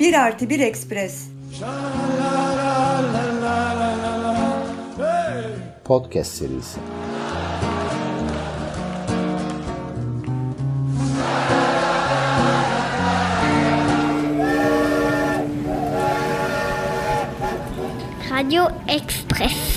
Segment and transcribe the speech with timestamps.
[0.00, 1.28] Bir artı bir ekspres.
[5.84, 6.80] Podcast serisi.
[18.30, 19.69] Radio Express.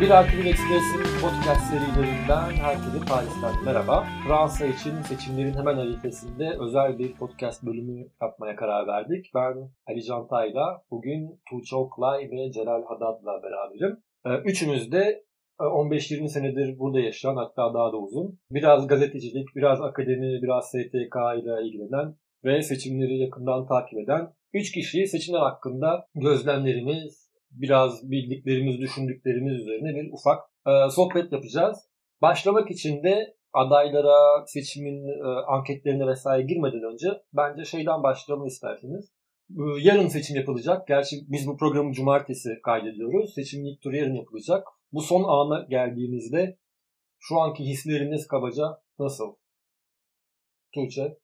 [0.00, 4.06] Bir artı bir Express'in podcast serilerinden herkese Paris'ten merhaba.
[4.26, 9.30] Fransa için seçimlerin hemen arifesinde özel bir podcast bölümü yapmaya karar verdik.
[9.34, 13.96] Ben Ali Cantay'la bugün Tuğçe Oklay ve Celal Haddad'la beraberim.
[14.26, 15.24] Ee, üçümüz de
[15.58, 18.38] 15-20 senedir burada yaşayan hatta daha da uzun.
[18.50, 22.14] Biraz gazetecilik, biraz akademi, biraz STK ile ilgilenen
[22.44, 27.19] ve seçimleri yakından takip eden 3 kişiyi seçimler hakkında gözlemlerimiz,
[27.50, 31.78] biraz bildiklerimiz, düşündüklerimiz üzerine bir ufak e, sohbet yapacağız.
[32.22, 39.12] Başlamak için de adaylara, seçimin e, anketlerine vesaire girmeden önce bence şeyden başlayalım isterseniz.
[39.50, 40.88] E, yarın seçim yapılacak.
[40.88, 43.34] Gerçi biz bu programı cumartesi kaydediyoruz.
[43.34, 44.66] Seçimin ilk turu yarın yapılacak.
[44.92, 46.58] Bu son ana geldiğimizde
[47.18, 48.64] şu anki hisleriniz kabaca
[48.98, 49.34] nasıl?
[50.74, 51.19] Tuğçe?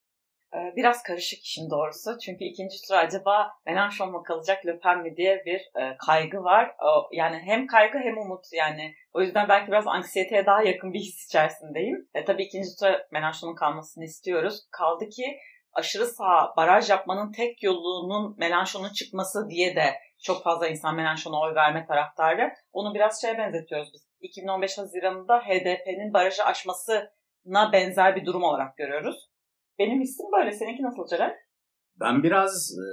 [0.56, 2.18] Ee, biraz karışık işin doğrusu.
[2.18, 6.76] Çünkü ikinci tur acaba Mélenchon mu kalacak, Le Pen mi diye bir e, kaygı var.
[7.12, 8.94] Yani hem kaygı hem umut yani.
[9.12, 12.08] O yüzden belki biraz anksiyeteye daha yakın bir his içerisindeyim.
[12.14, 14.60] E, tabii ikinci tura Mélenchon'un kalmasını istiyoruz.
[14.70, 15.38] Kaldı ki
[15.72, 21.54] aşırı sağ baraj yapmanın tek yolunun Mélenchon'un çıkması diye de çok fazla insan Mélenchon'a oy
[21.54, 22.52] verme taraftarı.
[22.72, 24.06] Onu biraz şeye benzetiyoruz biz.
[24.20, 29.35] 2015 Haziran'ında HDP'nin barajı aşmasına benzer bir durum olarak görüyoruz.
[29.78, 30.52] Benim hissim böyle.
[30.52, 31.32] Seninki nasıl Ceren?
[32.00, 32.86] Ben biraz e,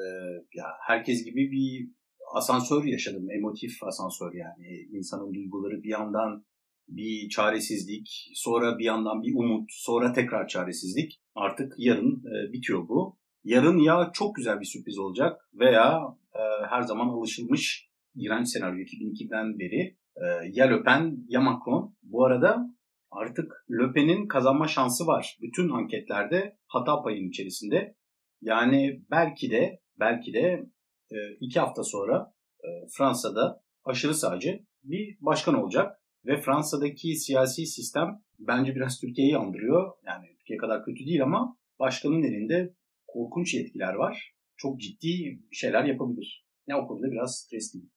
[0.53, 1.89] ya herkes gibi bir
[2.33, 3.31] asansör yaşadım.
[3.31, 4.87] Emotif asansör yani.
[4.91, 6.45] insanın duyguları bir yandan
[6.87, 11.21] bir çaresizlik, sonra bir yandan bir umut, sonra tekrar çaresizlik.
[11.35, 13.17] Artık yarın e, bitiyor bu.
[13.43, 15.99] Yarın ya çok güzel bir sürpriz olacak veya
[16.35, 21.95] e, her zaman alışılmış direnç senaryo 2002'den beri e, ya Le Pen ya Macron.
[22.03, 22.72] Bu arada
[23.13, 25.37] artık Le Pen'in kazanma şansı var.
[25.41, 27.95] Bütün anketlerde hata payının içerisinde.
[28.41, 30.65] Yani belki de belki de
[31.11, 35.99] e, iki hafta sonra e, Fransa'da aşırı sağcı bir başkan olacak.
[36.25, 39.91] Ve Fransa'daki siyasi sistem bence biraz Türkiye'yi andırıyor.
[40.05, 42.73] Yani Türkiye kadar kötü değil ama başkanın elinde
[43.07, 44.33] korkunç yetkiler var.
[44.57, 46.45] Çok ciddi şeyler yapabilir.
[46.67, 47.91] Ne o konuda biraz stresliyim.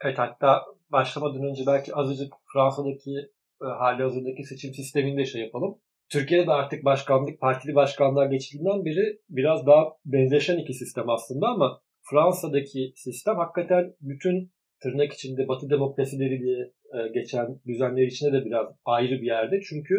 [0.00, 3.30] Evet hatta başlamadan önce belki azıcık Fransa'daki
[3.60, 5.78] hali hazırdaki seçim sisteminde şey yapalım.
[6.10, 11.80] Türkiye'de de artık başkanlık, partili başkanlığa geçildiğinden beri biraz daha benzeşen iki sistem aslında ama
[12.10, 14.52] Fransa'daki sistem hakikaten bütün
[14.82, 19.60] tırnak içinde batı demokrasileri diye e, geçen düzenler içinde de biraz ayrı bir yerde.
[19.68, 19.94] Çünkü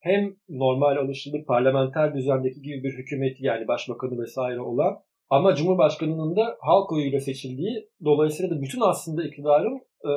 [0.00, 4.98] hem normal alışıldık parlamenter düzendeki gibi bir hükümeti yani başbakanı vesaire olan
[5.30, 10.12] ama Cumhurbaşkanı'nın da halk oyuyla seçildiği dolayısıyla da bütün aslında iktidarın e,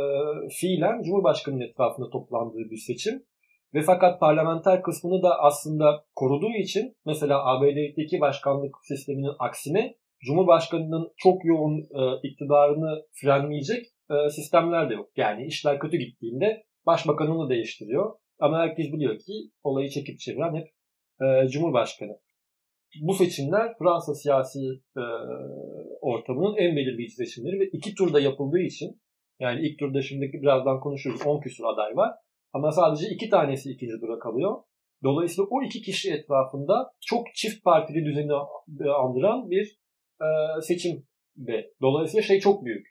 [0.50, 3.24] fiilen Cumhurbaşkanı'nın etrafında toplandığı bir seçim.
[3.74, 9.96] Ve fakat parlamenter kısmını da aslında koruduğu için mesela ABD'deki başkanlık sisteminin aksine
[10.26, 15.10] Cumhurbaşkanı'nın çok yoğun e, iktidarını frenleyecek e, sistemler de yok.
[15.18, 18.16] Yani işler kötü gittiğinde başbakanını değiştiriyor.
[18.40, 19.34] Ama herkes biliyor ki
[19.64, 20.68] olayı çekip çeviren hep
[21.22, 22.20] e, Cumhurbaşkanı.
[23.02, 24.60] Bu seçimler Fransa siyasi
[24.98, 25.04] e,
[26.02, 29.02] ortamının en belirleyici seçimleri ve iki turda yapıldığı için
[29.44, 32.12] yani ilk turda şimdiki birazdan konuşuruz 10 küsur aday var.
[32.54, 34.64] Ama sadece iki tanesi ikinci tura kalıyor.
[35.04, 38.34] Dolayısıyla o iki kişi etrafında çok çift partili düzeni
[39.04, 39.80] andıran bir
[40.22, 40.28] e,
[40.62, 42.88] seçim ve dolayısıyla şey çok büyük.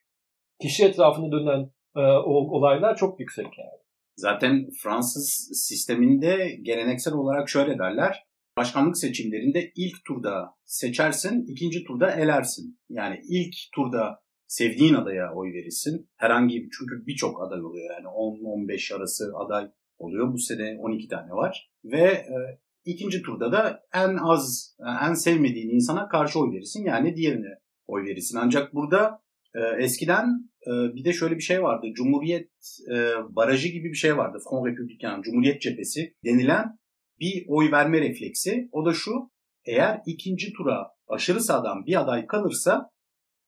[0.60, 3.82] Kişi etrafında dönen e, olaylar çok yüksek yani.
[4.16, 8.24] Zaten Fransız sisteminde geleneksel olarak şöyle derler.
[8.56, 12.78] Başkanlık seçimlerinde ilk turda seçersin, ikinci turda elersin.
[12.90, 16.10] Yani ilk turda sevdiğin adaya oy verirsin.
[16.16, 20.32] Herhangi çünkü birçok aday oluyor yani 10-15 arası aday oluyor.
[20.32, 21.70] Bu sene 12 tane var.
[21.84, 22.36] Ve e,
[22.84, 24.76] ikinci turda da en az,
[25.08, 26.84] en sevmediğin insana karşı oy verirsin.
[26.84, 28.38] Yani diğerine oy verirsin.
[28.38, 29.22] Ancak burada
[29.54, 30.26] e, eskiden
[30.66, 31.86] e, bir de şöyle bir şey vardı.
[31.94, 32.50] Cumhuriyet
[32.94, 32.96] e,
[33.36, 34.38] barajı gibi bir şey vardı.
[34.50, 36.78] Front Republican, Cumhuriyet Cephesi denilen
[37.20, 38.68] bir oy verme refleksi.
[38.72, 39.32] O da şu.
[39.64, 42.90] Eğer ikinci tura aşırı sağdan bir aday kalırsa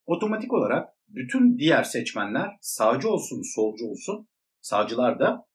[0.06, 4.28] otomatik olarak bütün diğer seçmenler sağcı olsun, solcu olsun,
[4.60, 5.46] sağcılar da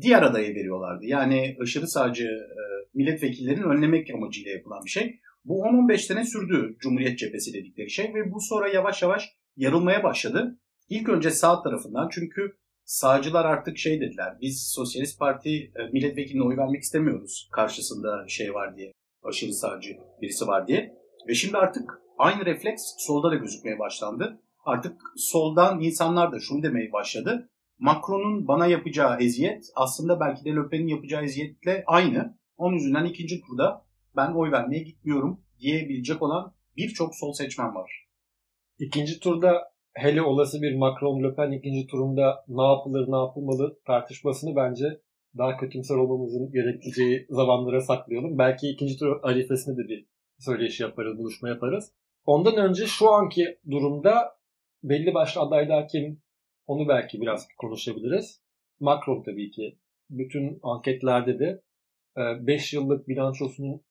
[0.00, 1.06] diğer adaya veriyorlardı.
[1.06, 2.60] Yani aşırı sağcı e,
[2.94, 5.20] milletvekillerini önlemek amacıyla yapılan bir şey.
[5.44, 10.58] Bu 10-15 sene sürdü Cumhuriyet Cephesi dedikleri şey ve bu sonra yavaş yavaş yarılmaya başladı.
[10.88, 14.36] İlk önce sağ tarafından çünkü sağcılar artık şey dediler.
[14.40, 17.48] Biz Sosyalist Parti e, milletvekiline oy vermek istemiyoruz.
[17.52, 18.92] Karşısında şey var diye.
[19.22, 20.94] Aşırı sağcı birisi var diye.
[21.28, 24.40] Ve şimdi artık aynı refleks solda da gözükmeye başlandı.
[24.68, 27.50] Artık soldan insanlar da şunu demeye başladı.
[27.78, 32.38] Macron'un bana yapacağı eziyet aslında belki de Le Pen'in yapacağı eziyetle aynı.
[32.56, 33.84] Onun yüzünden ikinci turda
[34.16, 38.08] ben oy vermeye gitmiyorum diyebilecek olan birçok sol seçmen var.
[38.78, 45.00] İkinci turda hele olası bir Macron-Le Pen ikinci turunda ne yapılır ne yapılmalı tartışmasını bence
[45.38, 48.38] daha kötümser olmamızın gerekeceği zamanlara saklayalım.
[48.38, 50.06] Belki ikinci tur arifesinde de bir
[50.38, 51.92] söyleşi yaparız, buluşma yaparız.
[52.24, 54.37] Ondan önce şu anki durumda
[54.82, 56.22] belli başlı adaylar kim
[56.66, 58.42] onu belki biraz konuşabiliriz.
[58.80, 59.78] Macron tabii ki
[60.10, 61.62] bütün anketlerde de
[62.16, 63.82] 5 yıllık bilançosunun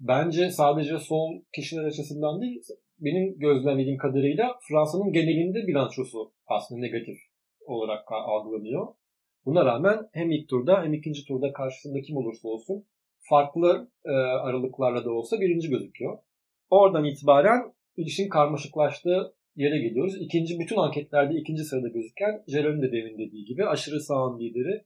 [0.00, 2.62] bence sadece sol kişiler açısından değil
[3.04, 7.18] benim gözlemlediğim kadarıyla Fransa'nın genelinde bilançosu aslında negatif
[7.66, 8.86] olarak algılanıyor.
[9.44, 12.86] Buna rağmen hem ilk turda hem ikinci turda karşısında kim olursa olsun
[13.18, 16.18] farklı e, aralıklarla da olsa birinci gözüküyor.
[16.70, 20.14] Oradan itibaren işin karmaşıklaştığı yere geliyoruz.
[20.20, 24.84] İkinci bütün anketlerde ikinci sırada gözüken Jerome de demin dediği gibi aşırı sağın lideri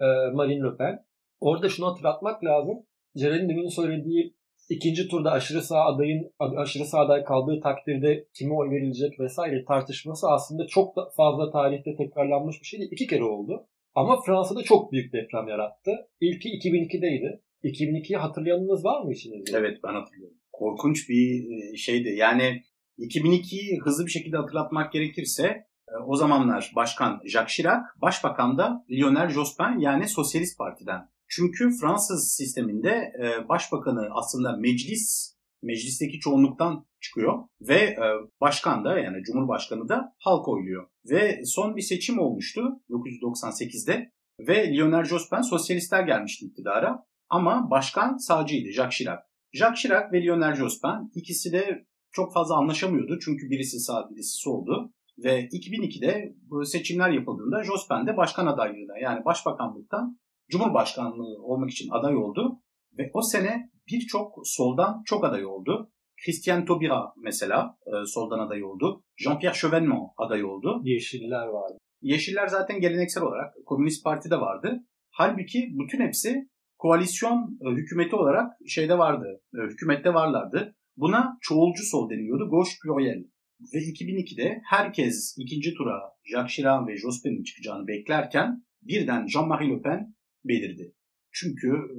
[0.00, 1.04] e, Marine Le Pen.
[1.40, 2.86] Orada şunu hatırlatmak lazım.
[3.16, 4.34] Ceren'in demin söylediği
[4.68, 10.26] ikinci turda aşırı sağ adayın aşırı sağ aday kaldığı takdirde kime oy verilecek vesaire tartışması
[10.30, 12.92] aslında çok da fazla tarihte tekrarlanmış bir şey değil.
[12.92, 13.66] İki kere oldu.
[13.94, 15.90] Ama Fransa'da çok büyük deprem yarattı.
[16.20, 17.40] İlki 2002'deydi.
[17.64, 19.58] 2002'yi hatırlayanınız var mı içinizde?
[19.58, 20.36] Evet ben hatırlıyorum.
[20.52, 22.08] Korkunç bir e, şeydi.
[22.08, 22.62] Yani
[23.00, 29.28] 2002'yi hızlı bir şekilde hatırlatmak gerekirse e, o zamanlar Başkan Jacques Chirac, Başbakan da Lionel
[29.30, 31.08] Jospin yani Sosyalist Parti'den.
[31.28, 37.96] Çünkü Fransız sisteminde e, başbakanı aslında meclis, meclisteki çoğunluktan çıkıyor ve
[38.40, 40.86] başkan da yani cumhurbaşkanı da halk oyluyor.
[41.10, 44.12] Ve son bir seçim olmuştu 1998'de
[44.48, 49.22] ve Lionel Jospin sosyalistler gelmişti iktidara ama başkan sağcıydı Jacques Chirac.
[49.52, 54.92] Jacques Chirac ve Lionel Jospin ikisi de çok fazla anlaşamıyordu çünkü birisi sağ birisi soldu.
[55.18, 60.18] Ve 2002'de bu seçimler yapıldığında Jospin de başkan adaylığına yani başbakanlıktan
[60.50, 62.60] cumhurbaşkanlığı olmak için aday oldu.
[62.98, 65.90] Ve o sene birçok soldan çok aday oldu.
[66.24, 69.04] Christian Taubira mesela e, soldan aday oldu.
[69.18, 70.80] Jean-Pierre Chevènement aday oldu.
[70.84, 71.78] Yeşiller vardı.
[72.02, 74.80] Yeşiller zaten geleneksel olarak Komünist Parti'de vardı.
[75.10, 76.48] Halbuki bütün hepsi
[76.78, 80.76] koalisyon e, hükümeti olarak şeyde vardı, e, hükümette varlardı.
[81.00, 83.24] Buna çoğulcu sol deniyordu, gauche pluriel.
[83.74, 90.14] Ve 2002'de herkes ikinci tura Jacques Chirac ve Jospin'in çıkacağını beklerken birden Jean-Marie Le Pen
[90.44, 90.94] belirdi.
[91.32, 91.96] Çünkü e,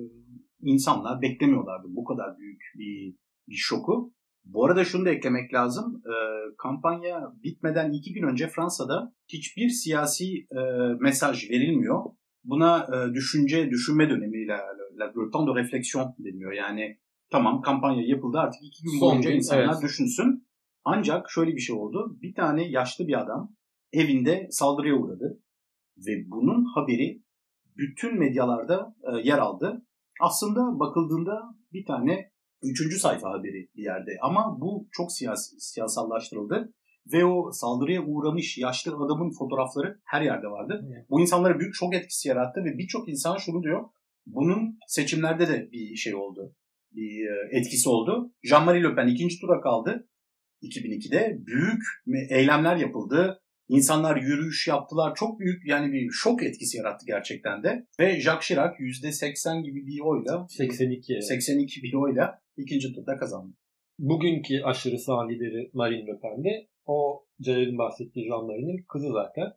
[0.62, 3.15] insanlar beklemiyorlardı bu kadar büyük bir,
[3.48, 4.13] bir şoku.
[4.45, 6.03] Bu arada şunu da eklemek lazım.
[6.06, 6.15] E,
[6.57, 10.62] kampanya bitmeden iki gün önce Fransa'da hiçbir siyasi e,
[11.00, 12.03] mesaj verilmiyor.
[12.44, 14.57] Buna e, düşünce, düşünme dönemiyle
[15.00, 16.51] le temps de réflexion deniyor.
[16.51, 17.00] Yani
[17.31, 19.83] tamam kampanya yapıldı artık iki gün boyunca Son insanlar evet.
[19.83, 20.48] düşünsün.
[20.83, 22.18] Ancak şöyle bir şey oldu.
[22.22, 23.56] Bir tane yaşlı bir adam
[23.94, 25.42] evinde saldırıya uğradı.
[25.98, 27.24] Ve bunun haberi
[27.78, 29.86] bütün medyalarda e, yer aldı.
[30.22, 31.42] Aslında bakıldığında
[31.74, 32.31] bir tane
[32.63, 34.12] üçüncü sayfa haberi bir yerde.
[34.22, 36.74] Ama bu çok siyasi, siyasallaştırıldı.
[37.13, 40.86] Ve o saldırıya uğramış yaşlı adamın fotoğrafları her yerde vardı.
[40.88, 41.05] Evet.
[41.10, 43.89] Bu insanlara büyük şok etkisi yarattı ve birçok insan şunu diyor.
[44.25, 46.55] Bunun seçimlerde de bir şey oldu.
[46.91, 48.33] Bir e, etkisi oldu.
[48.43, 50.07] Jean-Marie Le Pen ikinci tura kaldı.
[50.62, 51.83] 2002'de büyük
[52.29, 53.41] eylemler yapıldı.
[53.67, 55.15] İnsanlar yürüyüş yaptılar.
[55.15, 57.88] Çok büyük yani bir şok etkisi yarattı gerçekten de.
[58.00, 63.55] Ve Jacques Chirac %80 gibi bir oyla 82 82 bir oyla ikinci turda kazandı.
[64.00, 69.48] Bugünkü aşırı sağ lideri Marine Le Pen de o Celal'in bahsettiği Jean-Marie'nin kızı zaten.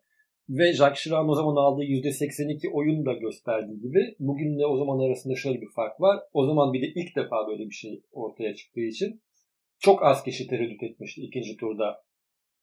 [0.49, 4.99] Ve Jacques Chirac'ın o zaman aldığı %82 oyun da gösterdiği gibi bugün de o zaman
[5.07, 6.21] arasında şöyle bir fark var.
[6.33, 9.23] O zaman bir de ilk defa böyle bir şey ortaya çıktığı için
[9.79, 12.05] çok az kişi tereddüt etmişti ikinci turda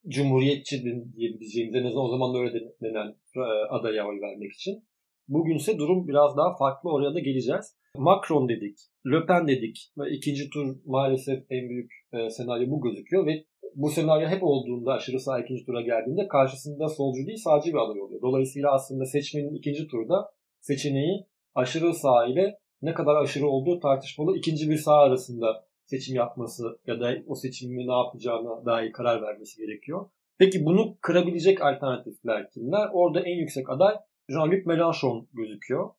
[0.07, 0.83] Cumhuriyetçi
[1.15, 4.83] diyebileceğimiz en azından o zaman öyle denen e, adaya oy vermek için.
[5.27, 7.77] Bugünse durum biraz daha farklı oraya da geleceğiz.
[7.97, 13.25] Macron dedik, Le Pen dedik ve ikinci tur maalesef en büyük e, senaryo bu gözüküyor
[13.25, 17.77] ve bu senaryo hep olduğunda aşırı sağ ikinci tura geldiğinde karşısında solcu değil sağcı bir
[17.77, 18.21] aday oluyor.
[18.21, 21.25] Dolayısıyla aslında seçmenin ikinci turda seçeneği
[21.55, 26.99] aşırı sağ ile ne kadar aşırı olduğu tartışmalı ikinci bir sağ arasında seçim yapması ya
[26.99, 30.09] da o seçimi ne yapacağına dair karar vermesi gerekiyor.
[30.37, 32.89] Peki bunu kırabilecek alternatifler kimler?
[32.93, 33.95] Orada en yüksek aday
[34.29, 35.89] Jean-Luc Mélenchon gözüküyor.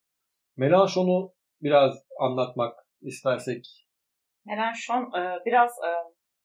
[0.56, 3.86] Mélenchon'u biraz anlatmak istersek.
[4.46, 5.90] Mélenchon e, biraz e,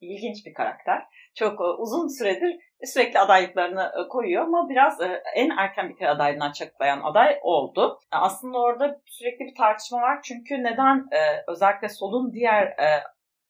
[0.01, 1.03] ilginç bir karakter.
[1.35, 6.09] Çok e, uzun süredir sürekli adaylıklarını e, koyuyor ama biraz e, en erken bir kere
[6.09, 7.99] adaylığını açıklayan aday oldu.
[8.11, 11.07] Aslında orada sürekli bir tartışma var çünkü neden
[11.47, 12.75] özellikle solun diğer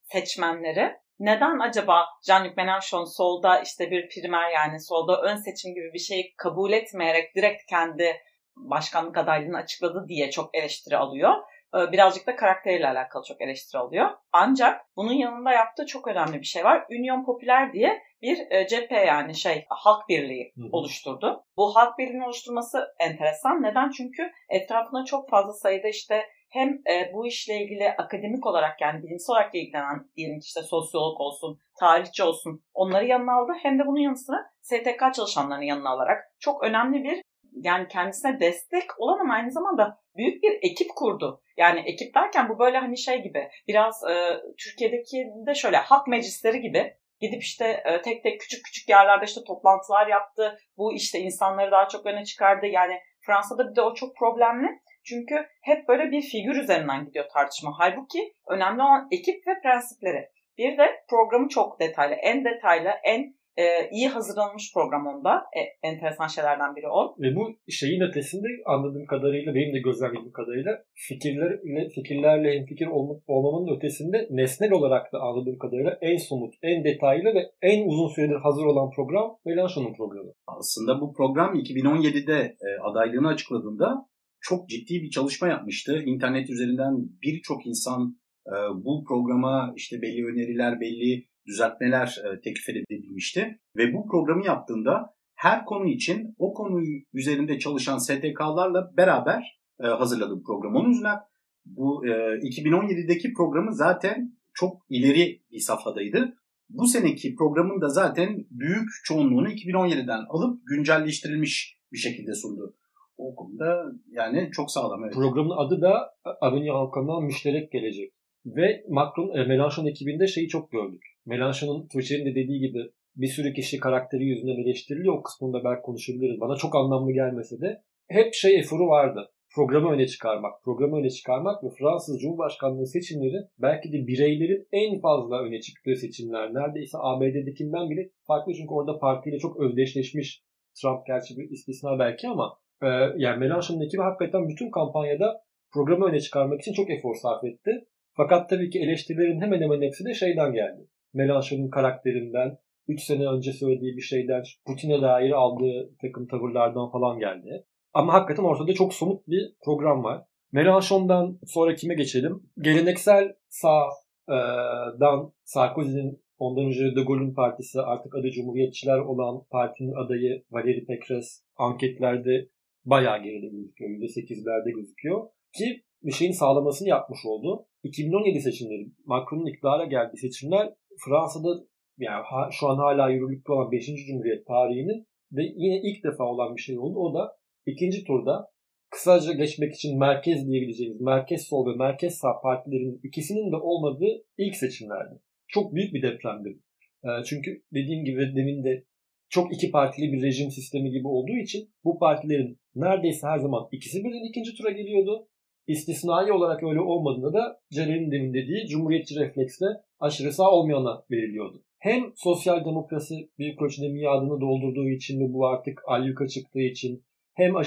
[0.04, 6.00] seçmenleri neden acaba Jean-Luc Mélenchon solda işte bir primer yani solda ön seçim gibi bir
[6.00, 8.22] şeyi kabul etmeyerek direkt kendi
[8.56, 11.34] başkanlık adaylığını açıkladı diye çok eleştiri alıyor.
[11.76, 14.10] Ee, birazcık da karakteriyle alakalı çok eleştiri alıyor.
[14.32, 16.86] Ancak bunun yanında yaptığı çok önemli bir şey var.
[16.90, 21.44] Union Popüler diye bir e, cephe yani şey halk birliği oluşturdu.
[21.58, 23.64] Bu halk birliğini oluşturması enteresan.
[23.64, 23.90] Neden?
[23.90, 29.34] Çünkü etrafında çok fazla sayıda işte hem e, bu işle ilgili akademik olarak yani bilimsel
[29.34, 33.52] olarak ilgilenen diyelim işte sosyolog olsun, tarihçi olsun onları yanına aldı.
[33.62, 37.22] Hem de bunun yanı sıra STK çalışanlarını yanına alarak çok önemli bir
[37.62, 41.42] yani kendisine destek olan ama aynı zamanda büyük bir ekip kurdu.
[41.58, 46.62] Yani ekip derken bu böyle hani şey gibi biraz e, Türkiye'deki de şöyle halk meclisleri
[46.62, 50.58] gibi gidip işte e, tek tek küçük küçük yerlerde işte toplantılar yaptı.
[50.78, 52.66] Bu işte insanları daha çok öne çıkardı.
[52.66, 54.68] Yani Fransa'da bir de o çok problemli.
[55.04, 57.72] Çünkü hep böyle bir figür üzerinden gidiyor tartışma.
[57.80, 60.30] Halbuki önemli olan ekip ve prensipleri.
[60.58, 62.14] Bir de programı çok detaylı.
[62.14, 65.34] En detaylı, en e, iyi hazırlanmış program onda.
[65.36, 67.16] E, enteresan şeylerden biri o.
[67.20, 73.78] Ve bu şeyin ötesinde anladığım kadarıyla, benim de gözlemlediğim kadarıyla fikirlerle, fikirlerle fikir olmak, olmamanın
[73.78, 78.66] ötesinde nesnel olarak da anladığım kadarıyla en somut, en detaylı ve en uzun süredir hazır
[78.66, 80.32] olan program Mélenchon'un programı.
[80.48, 84.08] Aslında bu program 2017'de e, adaylığını açıkladığında
[84.42, 86.04] çok ciddi bir çalışma yapmıştı.
[86.06, 93.60] İnternet üzerinden birçok insan e, bu programa işte belli öneriler, belli düzeltmeler e, teklif edilmişti.
[93.78, 100.44] Ve bu programı yaptığında her konu için o konu üzerinde çalışan STK'larla beraber e, hazırladı
[100.44, 100.80] programı.
[100.80, 101.20] Onun yüzünden
[101.66, 106.38] bu e, 2017'deki programı zaten çok ileri bir safhadaydı.
[106.70, 112.76] Bu seneki programın da zaten büyük çoğunluğunu 2017'den alıp güncelleştirilmiş bir şekilde sundu.
[113.18, 115.04] O konuda yani çok sağlam.
[115.04, 115.14] Evet.
[115.14, 118.14] Programın adı da Avenir Halkana Müşterek Gelecek.
[118.46, 121.02] Ve Macron, e, Mélenchon ekibinde şeyi çok gördük.
[121.28, 125.18] Mélenchon'un Twitter'in de dediği gibi bir sürü kişi karakteri yüzünden eleştiriliyor.
[125.18, 126.40] O kısmında belki konuşabiliriz.
[126.40, 129.32] Bana çok anlamlı gelmese de hep şey eforu vardı.
[129.56, 135.44] Programı öne çıkarmak, programı öne çıkarmak ve Fransız Cumhurbaşkanlığı seçimleri belki de bireylerin en fazla
[135.44, 136.54] öne çıktığı seçimler.
[136.54, 140.44] Neredeyse ABD'dekinden bile farklı çünkü orada partiyle çok özdeşleşmiş
[140.82, 145.42] Trump gerçi bir istisna belki ama e, yani Mélenchon'un ekibi hakikaten bütün kampanyada
[145.74, 147.72] programı öne çıkarmak için çok efor sarf etti.
[148.14, 150.88] Fakat tabii ki eleştirilerin hemen hemen hepsi de şeyden geldi.
[151.18, 152.58] Mélenchon'un karakterinden,
[152.88, 157.66] 3 sene önce söylediği bir şeyden, Putin'e dair aldığı takım tavırlardan falan geldi.
[157.94, 160.24] Ama hakikaten ortada çok somut bir program var.
[160.54, 162.44] Mélenchon'dan sonra kime geçelim?
[162.62, 170.86] Geleneksel sağdan Sarkozy'nin ondan önce De Gaulle'ün partisi artık adı Cumhuriyetçiler olan partinin adayı Valérie
[170.86, 172.50] Pécresse anketlerde
[172.86, 173.92] bayağı geride gözüküyor.
[173.92, 175.28] %8'lerde gözüküyor.
[175.58, 177.66] Ki bir şeyin sağlamasını yapmış oldu.
[177.84, 180.74] 2017 seçimleri, Macron'un iktidara geldiği seçimler
[181.06, 181.64] Fransa'da
[181.98, 183.86] yani ha, şu an hala yürürlükte olan 5.
[184.08, 187.00] Cumhuriyet tarihinin ve yine ilk defa olan bir şey oldu.
[187.00, 188.48] O da ikinci turda
[188.90, 194.56] kısaca geçmek için merkez diyebileceğimiz merkez sol ve merkez sağ partilerin ikisinin de olmadığı ilk
[194.56, 195.20] seçimlerdi.
[195.48, 196.60] Çok büyük bir depremdi.
[197.04, 198.84] E, çünkü dediğim gibi demin de
[199.30, 204.04] çok iki partili bir rejim sistemi gibi olduğu için bu partilerin neredeyse her zaman ikisi
[204.04, 205.28] birden ikinci tura geliyordu.
[205.68, 209.66] İstisnai olarak öyle olmadığında da Celal'in demin dediği cumhuriyetçi refleksle
[210.00, 211.64] aşırı sağ olmayana veriliyordu.
[211.80, 217.58] Hem sosyal demokrasi büyük ölçüde miadını doldurduğu için ve bu artık ayyuka çıktığı için hem
[217.58, 217.64] e,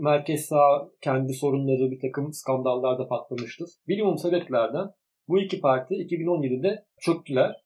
[0.00, 3.64] merkez sağ kendi sorunları bir takım skandallarda patlamıştı.
[3.86, 4.90] Minimum sebeplerden
[5.28, 7.56] bu iki parti 2017'de çöktüler.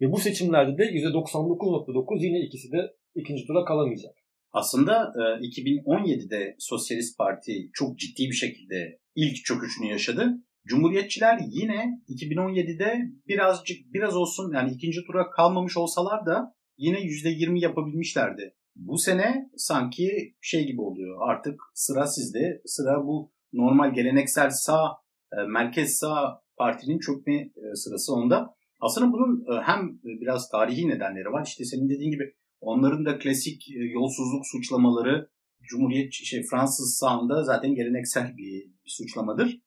[0.00, 4.21] Ve bu seçimlerde de %99.9 yine ikisi de ikinci tura kalamayacak.
[4.52, 10.38] Aslında 2017'de e, Sosyalist Parti çok ciddi bir şekilde ilk çöküşünü yaşadı.
[10.66, 18.54] Cumhuriyetçiler yine 2017'de birazcık biraz olsun yani ikinci tura kalmamış olsalar da yine %20 yapabilmişlerdi.
[18.76, 22.62] Bu sene sanki şey gibi oluyor artık sıra sizde.
[22.66, 24.88] Sıra bu normal geleneksel sağ,
[25.32, 28.54] e, merkez sağ partinin çökme e, sırası onda.
[28.80, 31.46] Aslında bunun hem biraz tarihi nedenleri var.
[31.46, 35.28] İşte senin dediğin gibi Onların da klasik e, yolsuzluk suçlamaları
[35.62, 39.60] Cumhuriyet şey Fransız sağında zaten geleneksel bir, bir suçlamadır.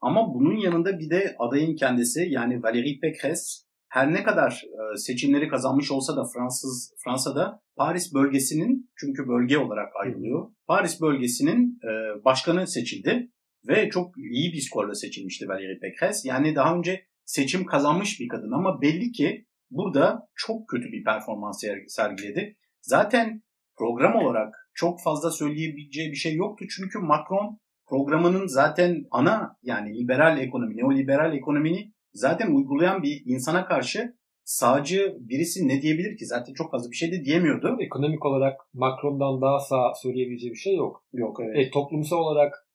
[0.00, 5.48] Ama bunun yanında bir de adayın kendisi yani Valérie Pécresse her ne kadar e, seçimleri
[5.48, 10.50] kazanmış olsa da Fransız Fransa'da Paris bölgesinin çünkü bölge olarak ayrılıyor.
[10.66, 13.30] Paris bölgesinin e, başkanı seçildi
[13.68, 16.28] ve çok iyi bir skorla seçilmişti Valérie Pécresse.
[16.28, 21.62] Yani daha önce seçim kazanmış bir kadın ama belli ki burada çok kötü bir performans
[21.88, 22.56] sergiledi.
[22.82, 23.42] Zaten
[23.78, 26.64] program olarak çok fazla söyleyebileceği bir şey yoktu.
[26.76, 34.14] Çünkü Macron programının zaten ana yani liberal ekonomi, neoliberal ekonomini zaten uygulayan bir insana karşı
[34.44, 36.26] sağcı birisi ne diyebilir ki?
[36.26, 37.76] Zaten çok fazla bir şey de diyemiyordu.
[37.80, 41.04] Ekonomik olarak Macron'dan daha sağ söyleyebileceği bir şey yok.
[41.12, 41.66] Yok evet.
[41.66, 42.66] E, toplumsal olarak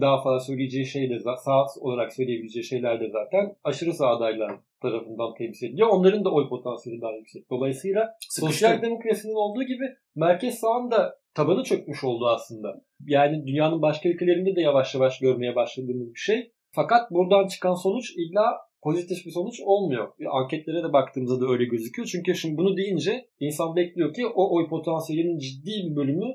[0.00, 4.52] daha fazla söyleyeceği şey de sağ olarak söyleyebileceği şeyler de zaten aşırı sağ adaylar
[4.82, 5.88] tarafından temsil ediliyor.
[5.88, 7.50] Onların da oy potansiyeli daha yüksek.
[7.50, 8.40] Dolayısıyla Sıkıştı.
[8.40, 12.82] sosyal demokrasinin olduğu gibi merkez sağın da tabanı çökmüş oldu aslında.
[13.06, 16.52] Yani dünyanın başka ülkelerinde de yavaş yavaş görmeye başladığımız bir şey.
[16.72, 18.44] Fakat buradan çıkan sonuç illa
[18.82, 20.12] pozitif bir sonuç olmuyor.
[20.30, 22.08] Anketlere de baktığımızda da öyle gözüküyor.
[22.12, 26.26] Çünkü şimdi bunu deyince insan bekliyor ki o oy potansiyelinin ciddi bir bölümü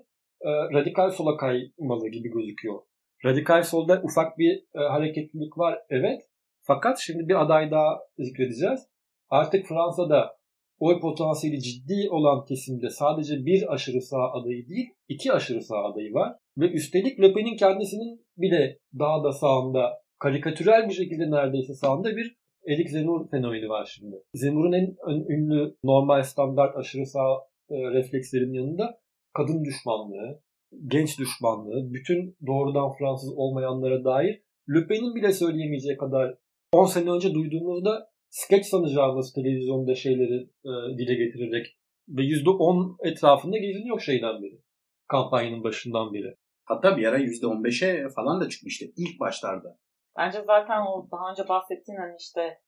[0.42, 2.80] e, radikal sola kaymalı gibi gözüküyor.
[3.26, 6.22] Radikal solda ufak bir e, hareketlilik var evet.
[6.62, 8.88] Fakat şimdi bir aday daha zikredeceğiz.
[9.30, 10.38] Artık Fransa'da
[10.80, 16.14] oy potansiyeli ciddi olan kesimde sadece bir aşırı sağ adayı değil, iki aşırı sağ adayı
[16.14, 16.36] var.
[16.58, 22.36] Ve üstelik Le Pen'in kendisinin bile daha da sağında, karikatürel bir şekilde neredeyse sağında bir
[22.68, 24.16] Erik Zemmour fenomeni var şimdi.
[24.34, 24.96] Zemmour'un en
[25.30, 27.34] ünlü normal standart aşırı sağ
[27.70, 29.00] e, reflekslerin yanında
[29.34, 30.42] kadın düşmanlığı,
[30.88, 36.38] genç düşmanlığı, bütün doğrudan Fransız olmayanlara dair Le Pen'in bile söyleyemeyeceği kadar
[36.74, 41.78] 10 sene önce duyduğumuzda skeç sanacağımız televizyonda şeyleri e, dile getirerek
[42.10, 44.62] ve %10 etrafında geziniyor şeyden beri.
[45.08, 46.36] Kampanyanın başından beri.
[46.66, 49.78] Hatta bir ara %15'e falan da çıkmıştı ilk başlarda.
[50.18, 52.60] Bence zaten o daha önce bahsettiğin hani işte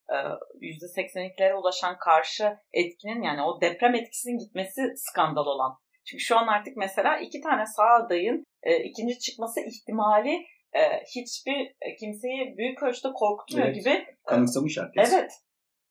[0.62, 5.78] %82'lere ulaşan karşı etkinin yani o deprem etkisinin gitmesi skandal olan.
[6.06, 10.36] Çünkü şu an artık mesela iki tane sağ adayın e, ikinci çıkması ihtimali
[10.74, 10.82] e,
[11.16, 13.76] hiçbir kimseyi büyük ölçüde korkutmuyor evet.
[13.76, 14.06] gibi.
[14.26, 15.14] Kanıksamış herkes.
[15.14, 15.32] Evet.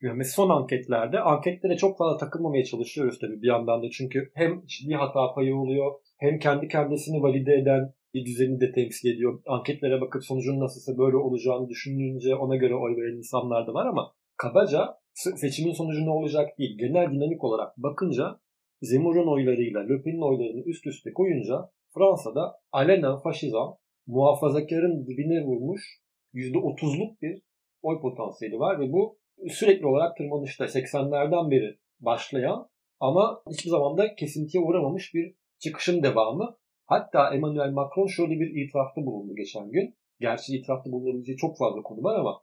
[0.02, 3.86] Yani son anketlerde anketlere çok fazla takılmamaya çalışıyoruz tabii bir yandan da.
[3.90, 9.14] Çünkü hem ciddi hata payı oluyor hem kendi kendisini valide eden bir düzeni de temsil
[9.14, 9.42] ediyor.
[9.46, 14.12] Anketlere bakıp sonucun nasılsa böyle olacağını düşününce ona göre oy veren insanlar da var ama
[14.36, 16.78] kabaca seçimin sonucu ne olacak değil.
[16.78, 18.40] Genel dinamik olarak bakınca
[18.80, 23.74] Zemmour'un oylarıyla Le Pen'in oylarını üst üste koyunca Fransa'da alenen faşizan
[24.06, 26.00] muhafazakarın dibine vurmuş
[26.34, 27.42] %30'luk bir
[27.82, 32.68] oy potansiyeli var ve bu sürekli olarak tırmanışta 80'lerden beri başlayan
[33.00, 36.56] ama hiçbir zaman da kesintiye uğramamış bir çıkışın devamı.
[36.86, 39.94] Hatta Emmanuel Macron şöyle bir itirafta bulundu geçen gün.
[40.20, 42.40] Gerçi itirafta bulunabileceği çok fazla konu var ama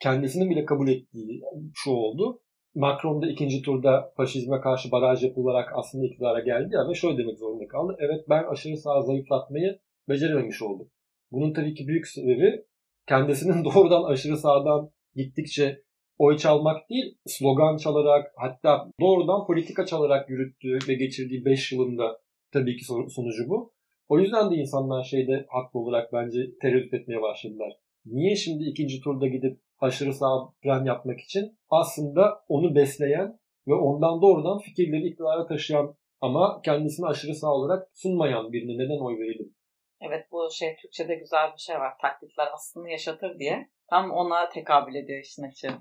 [0.00, 1.42] kendisinin bile kabul ettiği
[1.74, 2.40] şu oldu.
[2.74, 7.38] Macron da ikinci turda faşizme karşı baraj yapılarak aslında iktidara geldi ya ve şöyle demek
[7.38, 7.96] zorunda kaldı.
[7.98, 10.90] Evet ben aşırı sağ zayıflatmayı becerememiş oldum.
[11.32, 12.64] Bunun tabii ki büyük sebebi
[13.08, 15.82] kendisinin doğrudan aşırı sağdan gittikçe
[16.18, 22.20] oy çalmak değil, slogan çalarak hatta doğrudan politika çalarak yürüttüğü ve geçirdiği 5 yılında
[22.52, 23.74] tabii ki sonucu bu.
[24.08, 27.72] O yüzden de insanlar şeyde haklı olarak bence tereddüt etmeye başladılar.
[28.06, 34.22] Niye şimdi ikinci turda gidip aşırı sağ plan yapmak için aslında onu besleyen ve ondan
[34.22, 39.54] doğrudan fikirleri iktidara taşıyan ama kendisini aşırı sağ olarak sunmayan birine neden oy verelim?
[40.00, 41.92] Evet bu şey Türkçe'de güzel bir şey var.
[42.02, 43.70] Taklitler aslında yaşatır diye.
[43.90, 45.72] Tam ona tekabül ediyor işin açığı.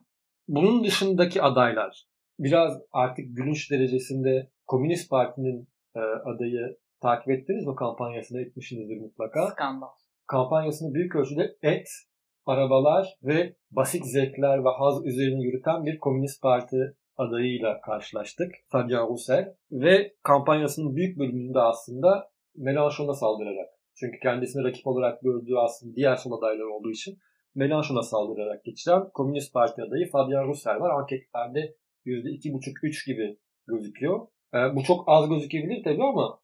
[0.47, 2.07] Bunun dışındaki adaylar
[2.39, 9.47] biraz artık gülünç derecesinde Komünist Parti'nin e, adayı takip ettiniz mi kampanyasını etmişsinizdir mutlaka.
[9.47, 9.87] Skandal.
[10.27, 11.87] Kampanyasını büyük ölçüde et,
[12.45, 18.51] arabalar ve basit zevkler ve haz üzerine yürüten bir Komünist Parti adayıyla karşılaştık.
[18.67, 25.95] Fabien Roussel ve kampanyasının büyük bölümünde aslında Mélenchon'a saldırarak çünkü kendisini rakip olarak gördüğü aslında
[25.95, 27.17] diğer sol adaylar olduğu için
[27.55, 30.89] Mélenchon'a saldırarak geçiren Komünist Parti adayı Fabien Roussel var.
[30.89, 31.75] Anketlerde
[32.05, 34.27] %2,5-3 gibi gözüküyor.
[34.53, 36.39] E, bu çok az gözükebilir tabii ama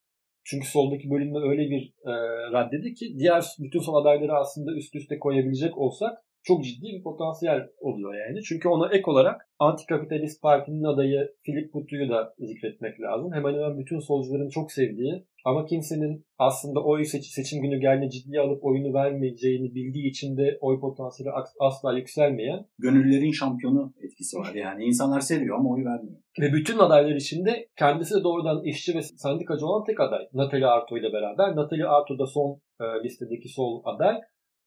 [0.50, 2.14] çünkü soldaki bölümde öyle bir e,
[2.52, 7.68] raddedi ki diğer bütün sol adayları aslında üst üste koyabilecek olsak çok ciddi bir potansiyel
[7.80, 8.44] oluyor yani.
[8.44, 13.34] Çünkü ona ek olarak antikapitalist partinin adayı Philip Putu'yu da zikretmek lazım.
[13.34, 18.42] Hemen hemen bütün solcuların çok sevdiği ama kimsenin aslında oy seç seçim günü geldiğinde ciddiye
[18.42, 22.66] alıp oyunu vermeyeceğini bildiği için de oy potansiyeli asla yükselmeyen.
[22.80, 24.84] Gönüllerin şampiyonu etkisi var yani.
[24.84, 26.18] insanlar seviyor ama oy vermiyor.
[26.42, 30.28] Ve bütün adaylar içinde kendisi de doğrudan işçi ve sendikacı olan tek aday.
[30.34, 31.56] Natalie Arto ile beraber.
[31.56, 34.16] Natalie Arto da son e, listedeki sol aday.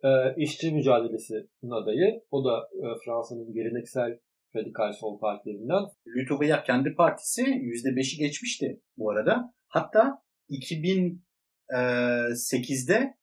[0.04, 2.22] E, işçi mücadelesinin adayı.
[2.30, 4.18] O da e, Fransa'nın geleneksel
[4.56, 5.82] radikal sol partilerinden.
[6.06, 9.54] Lütubaya kendi partisi %5'i geçmişti bu arada.
[9.68, 13.14] Hatta 2008'de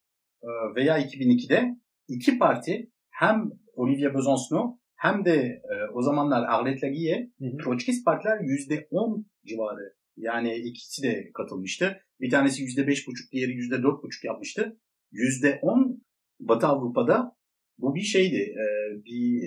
[0.76, 1.76] veya 2002'de
[2.08, 5.62] iki parti hem Olivier Besancenot hem de e,
[5.94, 7.30] o zamanlar Arlet Laguille.
[7.64, 9.96] Troçkist partiler %10 civarı.
[10.18, 12.00] Yani ikisi de katılmıştı.
[12.20, 14.80] Bir tanesi %5,5, diğeri %4,5 yapmıştı.
[15.12, 16.00] %10
[16.40, 17.36] Batı Avrupa'da
[17.78, 18.36] bu bir şeydi.
[18.36, 18.66] E,
[19.06, 19.42] bir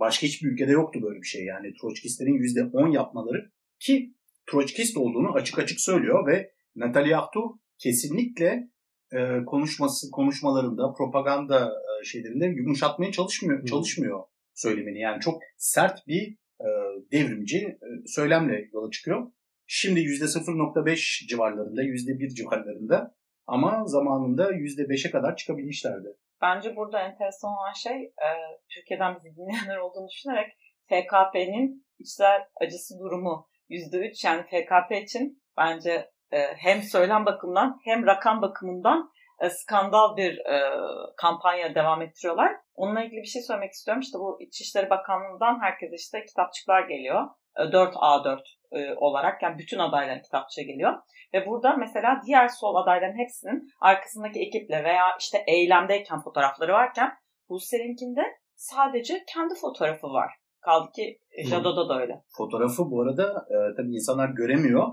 [0.00, 1.44] başka hiçbir ülkede yoktu böyle bir şey.
[1.44, 4.14] Yani Troçkistlerin %10 yapmaları ki
[4.50, 7.40] Troçkist olduğunu açık açık söylüyor ve Natalia Ahtu
[7.78, 8.68] kesinlikle
[9.12, 13.66] e, konuşması konuşmalarında, propaganda e, şeylerinde yumuşatmaya çalışmıyor Hı.
[13.66, 14.20] çalışmıyor
[14.54, 15.00] söylemini.
[15.00, 16.68] Yani çok sert bir e,
[17.12, 19.32] devrimci e, söylemle yola çıkıyor.
[19.66, 23.14] Şimdi %0.5 civarlarında, %1 civarlarında
[23.46, 26.08] ama zamanında %5'e kadar çıkabilmişlerdi.
[26.42, 28.28] Bence burada enteresan olan şey e,
[28.74, 30.52] Türkiye'den bizi dinleyenler olduğunu düşünerek
[30.88, 38.42] FKP'nin içler acısı durumu %3 yani FKP için bence e, hem söylem bakımından hem rakam
[38.42, 40.70] bakımından e, skandal bir e,
[41.16, 42.52] kampanya devam ettiriyorlar.
[42.74, 44.00] Onunla ilgili bir şey söylemek istiyorum.
[44.00, 47.28] İşte bu İçişleri Bakanlığı'ndan herkese işte kitapçıklar geliyor.
[47.56, 48.40] E, 4A4
[48.74, 50.92] e, olarak yani bütün adayların kitapçığı geliyor.
[51.34, 57.12] Ve burada mesela diğer sol adayların hepsinin arkasındaki ekiple veya işte eylemdeyken fotoğrafları varken
[57.48, 58.22] Buse'ninkinde
[58.56, 60.34] sadece kendi fotoğrafı var.
[60.60, 62.22] Kaldı ki Jadot'da da öyle.
[62.36, 64.88] Fotoğrafı bu arada e, tabii insanlar göremiyor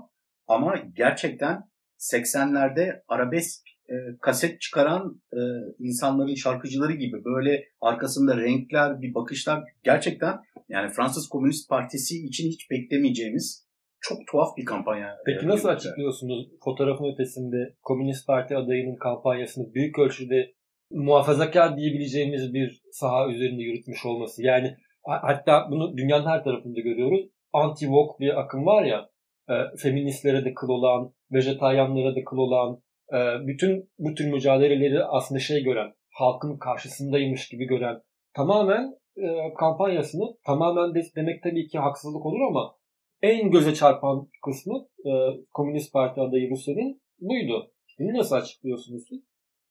[0.46, 1.62] ama gerçekten
[1.98, 5.40] 80'lerde arabesk e, kaset çıkaran e,
[5.78, 12.70] insanların şarkıcıları gibi böyle arkasında renkler, bir bakışlar gerçekten yani Fransız Komünist Partisi için hiç
[12.70, 13.66] beklemeyeceğimiz
[14.02, 15.16] çok tuhaf bir kampanya.
[15.26, 15.88] Peki nasıl yürüttü.
[15.88, 20.52] açıklıyorsunuz fotoğrafın ötesinde Komünist Parti adayının kampanyasını büyük ölçüde
[20.90, 24.42] muhafazakar diyebileceğimiz bir saha üzerinde yürütmüş olması?
[24.42, 27.20] Yani ha- hatta bunu dünyanın her tarafında görüyoruz.
[27.54, 29.10] Anti-woke bir akım var ya,
[29.50, 35.38] e, feministlere de kıl olan, vejetaryenlere de kıl olan, e, bütün bu tür mücadeleleri aslında
[35.38, 38.00] şey gören, halkın karşısındaymış gibi gören,
[38.34, 42.74] tamamen e, kampanyasını, tamamen de, demek tabii ki haksızlık olur ama
[43.22, 45.10] en göze çarpan kısmı e,
[45.52, 47.72] Komünist Parti adayı Russel'in buydu.
[47.98, 49.20] Bunu nasıl açıklıyorsunuz siz?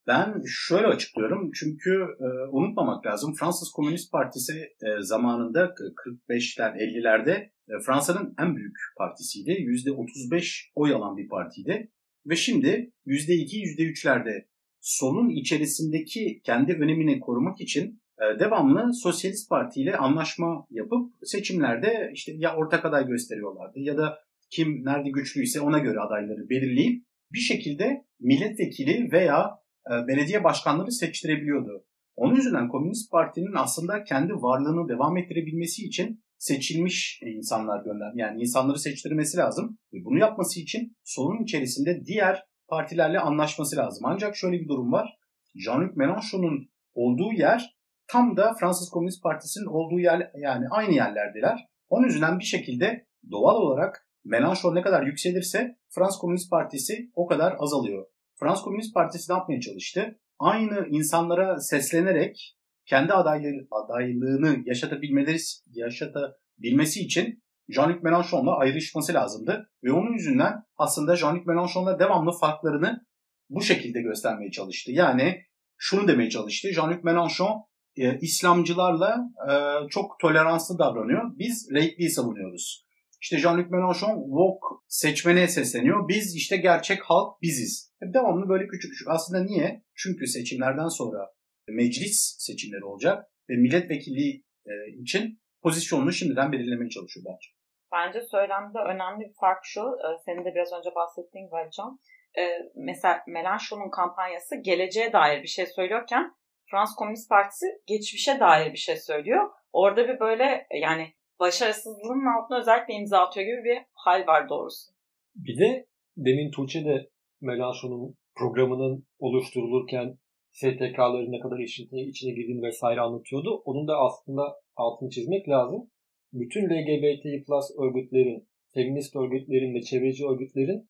[0.08, 7.74] Ben şöyle açıklıyorum çünkü e, unutmamak lazım Fransız Komünist Partisi e, zamanında 45'ler 50'lerde e,
[7.86, 9.52] Fransa'nın en büyük partisiydi.
[9.52, 11.92] %35 oy alan bir partiydi.
[12.26, 14.46] Ve şimdi %2 %3'lerde
[14.82, 18.01] solun içerisindeki kendi önemini korumak için
[18.40, 24.86] devamlı Sosyalist Parti ile anlaşma yapıp seçimlerde işte ya ortak aday gösteriyorlardı ya da kim
[24.86, 27.04] nerede güçlüyse ona göre adayları belirleyip
[27.34, 29.52] bir şekilde milletvekili veya
[29.92, 31.86] e, belediye başkanları seçtirebiliyordu.
[32.16, 38.12] Onun yüzünden Komünist Parti'nin aslında kendi varlığını devam ettirebilmesi için seçilmiş insanlar gönder.
[38.16, 39.78] Yani insanları seçtirmesi lazım.
[39.94, 44.06] Ve bunu yapması için solun içerisinde diğer partilerle anlaşması lazım.
[44.06, 45.18] Ancak şöyle bir durum var.
[45.56, 47.76] Jean-Luc Mélenchon'un olduğu yer
[48.12, 51.68] tam da Fransız Komünist Partisi'nin olduğu yer yani aynı yerlerdiler.
[51.90, 57.56] Onun yüzünden bir şekilde doğal olarak Mélenchon ne kadar yükselirse Fransız Komünist Partisi o kadar
[57.60, 58.06] azalıyor.
[58.40, 60.20] Fransız Komünist Partisi ne yapmaya çalıştı?
[60.40, 69.70] Aynı insanlara seslenerek kendi adayları, adaylığını yaşatabilmeleri, yaşatabilmesi için Jean-Luc Mélenchon'la ayrışması lazımdı.
[69.84, 73.06] Ve onun yüzünden aslında Jean-Luc Mélenchon'la devamlı farklarını
[73.50, 74.92] bu şekilde göstermeye çalıştı.
[74.92, 75.42] Yani
[75.78, 76.68] şunu demeye çalıştı.
[76.68, 79.18] Jean-Luc Mélenchon e, İslamcılarla
[79.50, 79.54] e,
[79.90, 81.38] çok toleranslı davranıyor.
[81.40, 82.86] Biz laikliği savunuyoruz.
[83.22, 86.08] İşte Jean-Luc Mélenchon woke seçmene sesleniyor.
[86.08, 87.94] Biz işte gerçek halk biziz.
[88.00, 89.08] Hep devamlı böyle küçük küçük.
[89.10, 89.84] Aslında niye?
[89.96, 91.30] Çünkü seçimlerden sonra
[91.68, 97.56] meclis seçimleri olacak ve milletvekili e, için pozisyonunu şimdiden belirlemeye çalışıyorlar.
[97.94, 99.82] Bence söylemde önemli bir fark şu.
[99.82, 102.00] e, Senin de biraz önce bahsettiğin gibi Alican.
[102.40, 102.44] E,
[102.76, 106.32] Mesela Mélenchon'un kampanyası geleceğe dair bir şey söylüyorken
[106.72, 109.50] Fransız Komünist Partisi geçmişe dair bir şey söylüyor.
[109.74, 114.92] Orada bir böyle e, yani başarısızlığın altına özellikle imza atıyor gibi bir hal var doğrusu.
[115.36, 115.86] Bir de
[116.18, 117.10] demin Tuğçe de
[117.42, 120.18] Mélenchon'un programının oluşturulurken
[120.52, 123.62] STK'ların ne kadar işine, içine girdiğini vesaire anlatıyordu.
[123.66, 124.44] Onun da aslında
[124.76, 125.92] altını çizmek lazım.
[126.34, 130.90] Bütün LGBTİ plus örgütlerin, feminist örgütlerin ve çevreci örgütlerin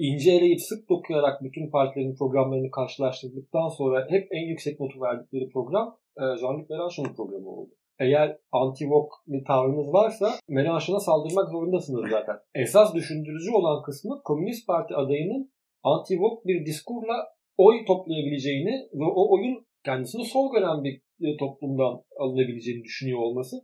[0.00, 5.98] ince eleyip sık dokuyarak bütün partilerin programlarını karşılaştırdıktan sonra hep en yüksek notu verdikleri program
[6.16, 7.70] e, Jean-Luc Mélenchon'un programı oldu.
[7.98, 12.36] Eğer anti-woke bir tavrınız varsa Mélenchon'a saldırmak zorundasınız zaten.
[12.54, 15.52] Esas düşündürücü olan kısmı Komünist Parti adayının
[15.84, 22.84] anti-woke bir diskurla oy toplayabileceğini ve o oyun kendisini sol gören bir e, toplumdan alınabileceğini
[22.84, 23.56] düşünüyor olması.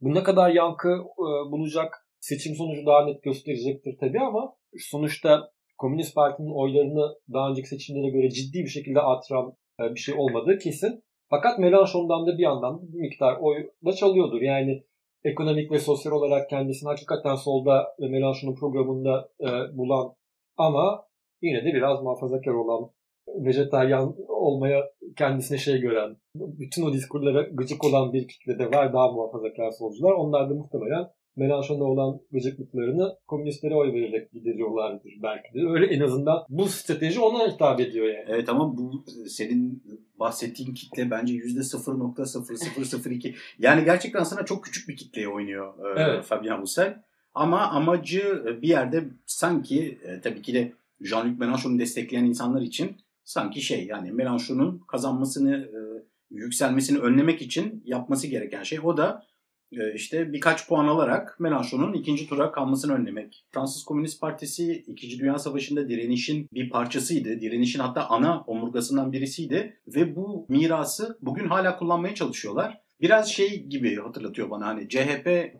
[0.00, 4.54] Bu ne kadar yankı e, bulacak seçim sonucu daha net gösterecektir tabii ama
[4.90, 10.14] sonuçta Komünist Parti'nin oylarını daha önceki seçimlere göre ciddi bir şekilde artıran e, bir şey
[10.14, 11.02] olmadığı kesin.
[11.30, 14.40] Fakat Mélenchon'dan da bir yandan bir miktar oy da çalıyordur.
[14.40, 14.82] Yani
[15.24, 20.14] ekonomik ve sosyal olarak kendisini hakikaten solda ve Mélenchon'un programında e, bulan
[20.56, 21.04] ama
[21.42, 22.90] yine de biraz muhafazakar olan
[23.28, 29.12] vejetaryen olmaya kendisine şey gören, bütün o diskurlara gıcık olan bir kitle de var daha
[29.12, 30.12] muhafazakar solcular.
[30.12, 35.68] Onlar da muhtemelen Melanchon'a olan gıcıklıklarını komünistlere oy vererek gideriyorlardır belki de.
[35.68, 38.24] Öyle en azından bu strateji ona hitap ediyor yani.
[38.28, 39.82] Evet ama bu senin
[40.18, 43.34] bahsettiğin kitle bence %0.0002.
[43.58, 46.24] Yani gerçekten sana çok küçük bir kitleye oynuyor evet.
[46.24, 47.02] Fabian Roussel.
[47.34, 53.86] Ama amacı bir yerde sanki tabii ki de Jean-Luc Mélenchon'u destekleyen insanlar için sanki şey
[53.86, 55.68] yani Mélenchon'un kazanmasını
[56.30, 59.31] yükselmesini önlemek için yapması gereken şey o da e,
[59.94, 63.44] işte birkaç puan alarak Mélenchon'un ikinci tura kalmasını önlemek.
[63.50, 65.18] Fransız Komünist Partisi 2.
[65.18, 67.40] Dünya Savaşı'nda direnişin bir parçasıydı.
[67.40, 72.80] Direnişin hatta ana omurgasından birisiydi ve bu mirası bugün hala kullanmaya çalışıyorlar.
[73.00, 75.54] Biraz şey gibi hatırlatıyor bana hani CHP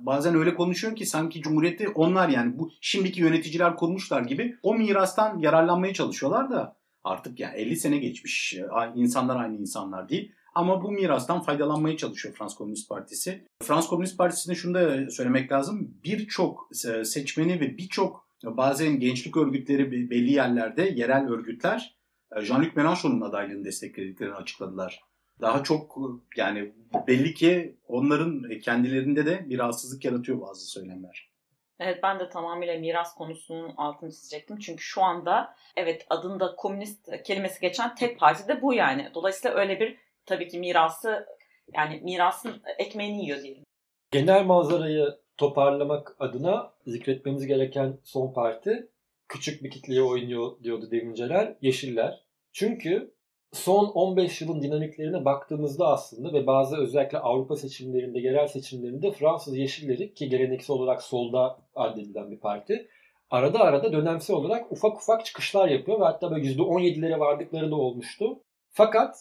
[0.00, 5.38] bazen öyle konuşuyor ki sanki Cumhuriyeti onlar yani bu şimdiki yöneticiler kurmuşlar gibi o mirastan
[5.38, 8.56] yararlanmaya çalışıyorlar da artık yani 50 sene geçmiş.
[8.94, 10.32] İnsanlar aynı insanlar değil.
[10.54, 13.44] Ama bu mirastan faydalanmaya çalışıyor Frans Komünist Partisi.
[13.62, 15.94] Frans Komünist Partisi'ne şunu da söylemek lazım.
[16.04, 21.96] Birçok e, seçmeni ve birçok bazen gençlik örgütleri belli yerlerde yerel örgütler
[22.36, 25.00] e, Jean-Luc Mélenchon'un adaylığını desteklediklerini açıkladılar.
[25.40, 25.96] Daha çok
[26.36, 26.72] yani
[27.06, 31.34] belli ki onların kendilerinde de bir rahatsızlık yaratıyor bazı söylemler.
[31.80, 34.58] Evet ben de tamamıyla miras konusunun altını çizecektim.
[34.58, 39.10] Çünkü şu anda evet adında komünist kelimesi geçen tek parti de bu yani.
[39.14, 41.26] Dolayısıyla öyle bir tabii ki mirası
[41.74, 43.64] yani mirasın ekmeğini yiyor diyelim.
[44.10, 48.88] Genel manzarayı toparlamak adına zikretmemiz gereken son parti
[49.28, 51.56] küçük bir kitleye oynuyor diyordu deminceler.
[51.60, 52.24] Yeşiller.
[52.52, 53.14] Çünkü
[53.52, 60.14] son 15 yılın dinamiklerine baktığımızda aslında ve bazı özellikle Avrupa seçimlerinde, yerel seçimlerinde Fransız Yeşilleri
[60.14, 62.88] ki geleneksel olarak solda addedilen bir parti
[63.30, 68.40] arada arada dönemsel olarak ufak ufak çıkışlar yapıyor ve hatta böyle %17'lere vardıkları da olmuştu.
[68.70, 69.16] Fakat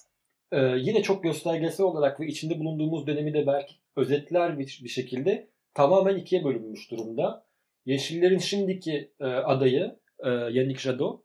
[0.54, 5.50] e, yine çok göstergesel olarak ve içinde bulunduğumuz dönemi de belki özetler bir, bir şekilde
[5.74, 7.46] tamamen ikiye bölünmüş durumda.
[7.86, 11.24] Yeşillerin şimdiki e, adayı e, Yannick Jadot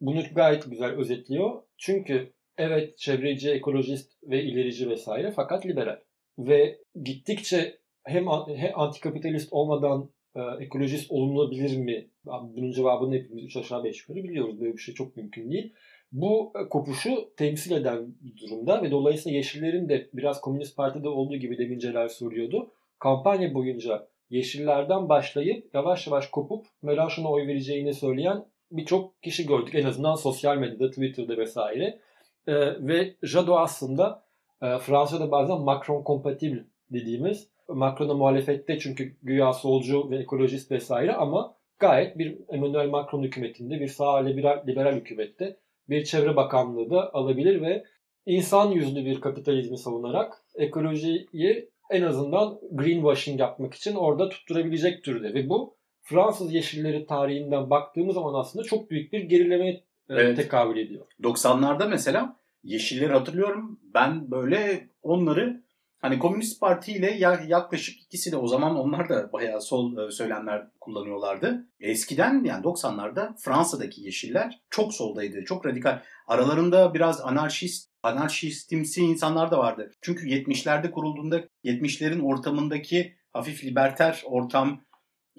[0.00, 1.62] bunu gayet güzel özetliyor.
[1.76, 5.98] Çünkü evet çevreci, ekolojist ve ilerici vesaire fakat liberal.
[6.38, 8.26] Ve gittikçe hem,
[8.56, 12.10] hem antikapitalist olmadan e, ekolojist olunabilir mi?
[12.24, 14.60] Bunun cevabını hepimiz 3 aşağı 5 yukarı biliyoruz.
[14.60, 15.72] Böyle bir şey çok mümkün değil.
[16.12, 21.58] Bu e, kopuşu temsil eden durumda ve dolayısıyla Yeşillerin de biraz Komünist Parti'de olduğu gibi
[21.58, 22.70] deminceler soruyordu.
[22.98, 29.74] Kampanya boyunca Yeşillerden başlayıp yavaş yavaş kopup Mélenchon'a oy vereceğini söyleyen birçok kişi gördük.
[29.74, 31.98] En azından sosyal medyada, Twitter'da vesaire.
[32.46, 32.54] E,
[32.86, 34.22] ve Jadot aslında
[34.62, 36.58] e, Fransa'da bazen Macron kompatibil
[36.90, 43.80] dediğimiz Macron'a muhalefette çünkü güya solcu ve ekolojist vesaire ama gayet bir Emmanuel Macron hükümetinde
[43.80, 45.56] bir sağ liberal, liberal hükümette
[45.88, 47.84] bir çevre bakanlığı da alabilir ve
[48.26, 55.48] insan yüzlü bir kapitalizmi savunarak ekolojiyi en azından greenwashing yapmak için orada tutturabilecek türde ve
[55.48, 60.36] bu Fransız yeşilleri tarihinden baktığımız zaman aslında çok büyük bir gerileme e, evet.
[60.36, 61.06] tekabül ediyor.
[61.22, 63.80] 90'larda mesela yeşilleri hatırlıyorum.
[63.94, 65.62] Ben böyle onları
[66.06, 67.10] hani Komünist Parti ile
[67.46, 71.66] yaklaşık ikisi de o zaman onlar da bayağı sol e, söylemler kullanıyorlardı.
[71.80, 75.44] Eskiden yani 90'larda Fransa'daki yeşiller çok soldaydı.
[75.44, 76.02] Çok radikal.
[76.26, 79.90] Aralarında biraz anarşist anarşistimsi insanlar da vardı.
[80.02, 84.80] Çünkü 70'lerde kurulduğunda 70'lerin ortamındaki hafif liberter ortam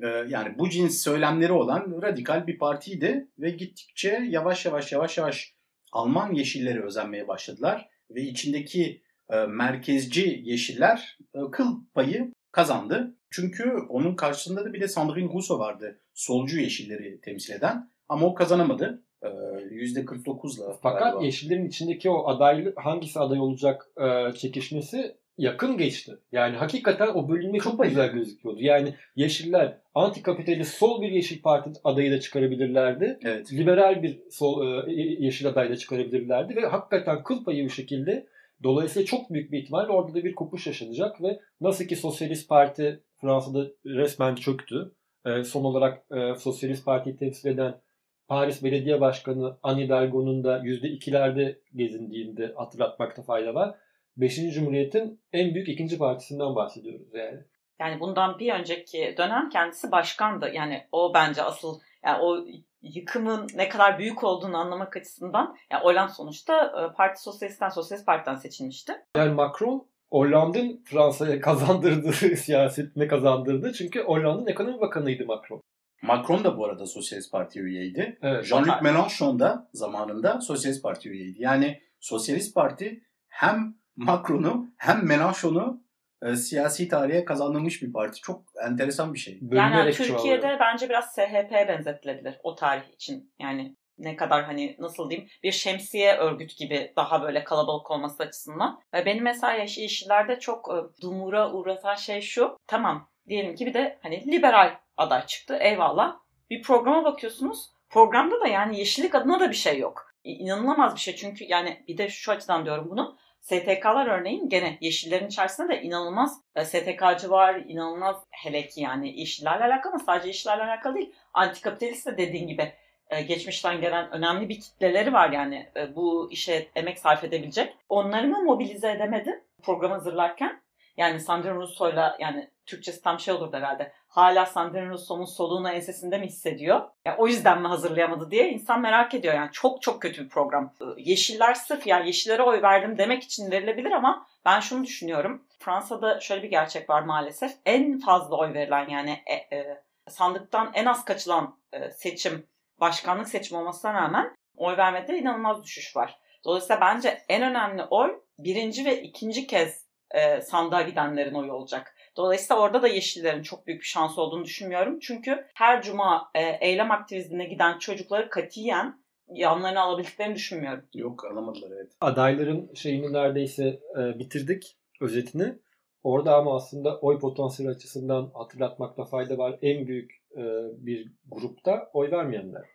[0.02, 5.54] e, yani bu cins söylemleri olan radikal bir partiydi ve gittikçe yavaş yavaş yavaş yavaş
[5.92, 9.02] Alman yeşilleri özenmeye başladılar ve içindeki
[9.36, 13.16] merkezci yeşiller e, kıl payı kazandı.
[13.30, 16.00] Çünkü onun karşısında da bir de Sandrine Rousseau vardı.
[16.14, 17.92] Solcu yeşilleri temsil eden.
[18.10, 19.04] Ama o kazanamadı.
[19.22, 20.78] E, %49'la.
[20.82, 21.26] Fakat galiba.
[21.26, 26.18] yeşillerin içindeki o adaylı hangisi aday olacak e, çekişmesi yakın geçti.
[26.32, 28.62] Yani hakikaten o bölünme çok güzel gözüküyordu.
[28.62, 33.20] Yani Yeşiller antikapitalist sol bir Yeşil Parti adayı da çıkarabilirlerdi.
[33.24, 33.54] Evet.
[33.54, 38.28] Liberal bir sol e, Yeşil adayı da çıkarabilirlerdi ve hakikaten kıl payı bir şekilde
[38.64, 43.04] dolayısıyla çok büyük bir ihtimalle orada da bir kopuş yaşanacak ve nasıl ki Sosyalist Parti
[43.22, 44.96] Fransa'da resmen çöktü.
[45.26, 47.82] E, son olarak e, Sosyalist Parti'yi temsil eden
[48.28, 53.76] Paris Belediye Başkanı Anne Hidalgo'nun da %2'lerde gezindiğinde hatırlatmakta fayda var.
[54.18, 57.40] Beşinci Cumhuriyet'in en büyük ikinci partisinden bahsediyoruz yani.
[57.80, 60.52] Yani bundan bir önceki dönem kendisi başkandı.
[60.54, 62.46] Yani o bence asıl yani o
[62.82, 68.36] yıkımın ne kadar büyük olduğunu anlamak açısından yani Hollande sonuçta e, Parti Sosyalist'ten Sosyalist Parti'den
[68.36, 68.94] seçilmişti.
[69.18, 73.74] Yani Macron Hollande'ın Fransa'ya kazandırdığı siyasetine kazandırdı.
[73.74, 75.62] Çünkü Hollande'ın ekonomi bakanıydı Macron.
[76.02, 78.18] Macron da bu arada Sosyalist Parti üyeydi.
[78.22, 78.46] Evet.
[78.46, 81.42] Jean-Luc Mélenchon da zamanında Sosyalist Parti üyeydi.
[81.42, 85.82] Yani Sosyalist Parti hem Macron'u hem Mélenchon'u
[86.26, 88.22] e, siyasi tarihe kazandırmış bir parti.
[88.22, 89.34] Çok enteresan bir şey.
[89.34, 90.60] Yani Bölünerek Türkiye'de çoğalıyor.
[90.60, 93.34] bence biraz SHP'ye benzetilebilir o tarih için.
[93.40, 98.82] Yani ne kadar hani nasıl diyeyim bir şemsiye örgüt gibi daha böyle kalabalık olması açısından.
[98.94, 102.58] Ve Benim mesela yaş- yeşillerde çok e, dumura uğratan şey şu.
[102.68, 106.16] Tamam diyelim ki bir de hani liberal aday çıktı eyvallah.
[106.50, 107.72] Bir programa bakıyorsunuz.
[107.90, 110.14] Programda da yani yeşillik adına da bir şey yok.
[110.24, 113.18] İnanılamaz bir şey çünkü yani bir de şu açıdan diyorum bunu.
[113.48, 119.64] STK'lar örneğin gene yeşillerin içerisinde de inanılmaz e, STK'cı var, inanılmaz hele ki yani yeşillerle
[119.64, 121.14] alakalı ama sadece yeşillerle alakalı değil.
[121.34, 122.74] Antikapitalist de dediğin gibi
[123.10, 127.74] e, geçmişten gelen önemli bir kitleleri var yani e, bu işe emek sarf edebilecek.
[127.90, 130.62] Onları mı mobilize edemedi programı hazırlarken?
[130.98, 133.92] Yani Sandrine Rousseau'yla yani Türkçesi tam şey olurdu herhalde.
[134.08, 136.82] Hala Sandrine Rousseau'nun soluğunu ensesinde mi hissediyor?
[137.06, 139.34] Ya o yüzden mi hazırlayamadı diye insan merak ediyor.
[139.34, 140.74] Yani çok çok kötü bir program.
[140.82, 145.44] E, Yeşiller sırf yani yeşillere oy verdim demek için verilebilir ama ben şunu düşünüyorum.
[145.60, 147.52] Fransa'da şöyle bir gerçek var maalesef.
[147.66, 152.48] En fazla oy verilen yani e, e, sandıktan en az kaçılan e, seçim
[152.80, 156.20] başkanlık seçimi olmasına rağmen oy vermede inanılmaz düşüş var.
[156.46, 161.96] Dolayısıyla bence en önemli oy birinci ve ikinci kez e, sandığa gidenlerin oyu olacak.
[162.18, 165.00] Dolayısıyla orada da Yeşillerin çok büyük bir şansı olduğunu düşünmüyorum.
[165.00, 170.84] Çünkü her cuma e, eylem aktivizmine giden çocukları katiyen yanlarına alabildiklerini düşünmüyorum.
[170.94, 171.92] Yok alamadılar evet.
[172.02, 175.60] Adayların şeyini neredeyse e, bitirdik özetini.
[176.04, 179.60] Orada ama aslında oy potansiyeli açısından hatırlatmakta fayda var.
[179.62, 180.44] En büyük e,
[180.78, 182.66] bir grupta oy vermeyenler.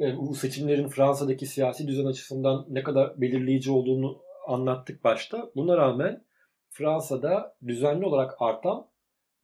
[0.00, 5.50] E, bu seçimlerin Fransa'daki siyasi düzen açısından ne kadar belirleyici olduğunu anlattık başta.
[5.56, 6.24] Buna rağmen
[6.70, 8.86] Fransa'da düzenli olarak artan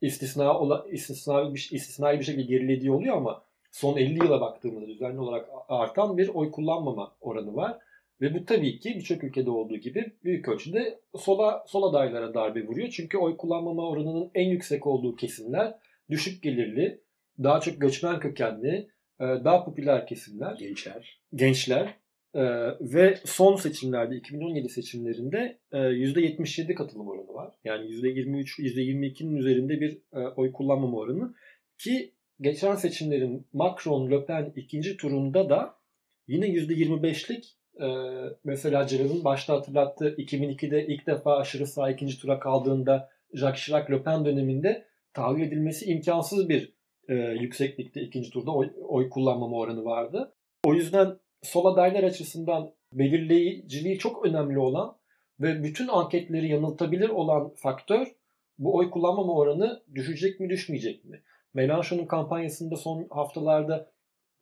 [0.01, 5.21] istisna ola, istisnai bir, istisnai bir şekilde gerilediği oluyor ama son 50 yıla baktığımızda düzenli
[5.21, 7.79] olarak artan bir oy kullanmama oranı var.
[8.21, 12.89] Ve bu tabii ki birçok ülkede olduğu gibi büyük ölçüde sola, sol adaylara darbe vuruyor.
[12.89, 15.75] Çünkü oy kullanmama oranının en yüksek olduğu kesimler
[16.11, 17.01] düşük gelirli,
[17.43, 18.89] daha çok göçmen kökenli,
[19.21, 21.21] e, daha popüler kesimler, Gençler.
[21.35, 21.95] gençler
[22.35, 22.43] e,
[22.81, 27.55] ve son seçimlerde 2017 seçimlerinde e, %77 katılım oranı var.
[27.65, 31.35] Yani %23, %22'nin üzerinde bir e, oy kullanmama oranı
[31.79, 35.75] ki geçen seçimlerin Macron, Le Pen ikinci turunda da
[36.29, 37.87] yine %25'lik e,
[38.45, 44.03] mesela Celal'ın başta hatırlattığı 2002'de ilk defa aşırı sağ ikinci tura kaldığında Jacques Chirac Le
[44.03, 46.77] Pen döneminde tahvil edilmesi imkansız bir
[47.09, 50.35] e, yükseklikte ikinci turda oy, oy kullanmama oranı vardı.
[50.65, 54.97] O yüzden sol adaylar açısından belirleyiciliği çok önemli olan
[55.41, 58.17] ve bütün anketleri yanıltabilir olan faktör
[58.59, 61.23] bu oy kullanmama oranı düşecek mi düşmeyecek mi?
[61.55, 63.91] Mélenchon'un kampanyasında son haftalarda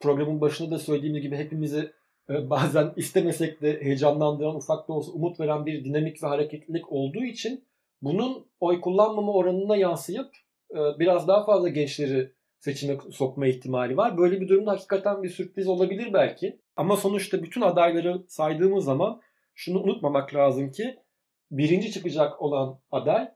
[0.01, 1.93] programın başında da söylediğim gibi hepimizi
[2.31, 7.25] e, bazen istemesek de heyecanlandıran ufak da olsa umut veren bir dinamik ve hareketlilik olduğu
[7.25, 7.65] için
[8.03, 10.31] bunun oy kullanmama oranına yansıyıp
[10.71, 12.33] e, biraz daha fazla gençleri
[12.65, 14.19] seçime sokma ihtimali var.
[14.19, 16.61] Böyle bir durumda hakikaten bir sürpriz olabilir belki.
[16.77, 19.21] Ama sonuçta bütün adayları saydığımız zaman
[19.55, 20.97] şunu unutmamak lazım ki
[21.51, 23.29] birinci çıkacak olan aday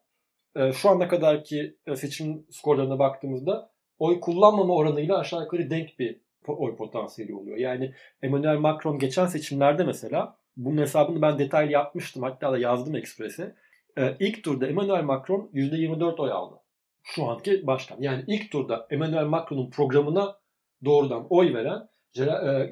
[0.56, 6.20] e, şu ana kadarki e, seçim skorlarına baktığımızda oy kullanmama oranıyla aşağı yukarı denk bir
[6.46, 7.56] oy potansiyeli oluyor.
[7.56, 12.22] Yani Emmanuel Macron geçen seçimlerde mesela bunun hesabını ben detaylı yapmıştım.
[12.22, 13.54] Hatta da yazdım Express'e.
[13.98, 16.54] E, ilk turda Emmanuel Macron %24 oy aldı.
[17.02, 17.96] Şu anki başkan.
[18.00, 20.38] Yani ilk turda Emmanuel Macron'un programına
[20.84, 21.88] doğrudan oy veren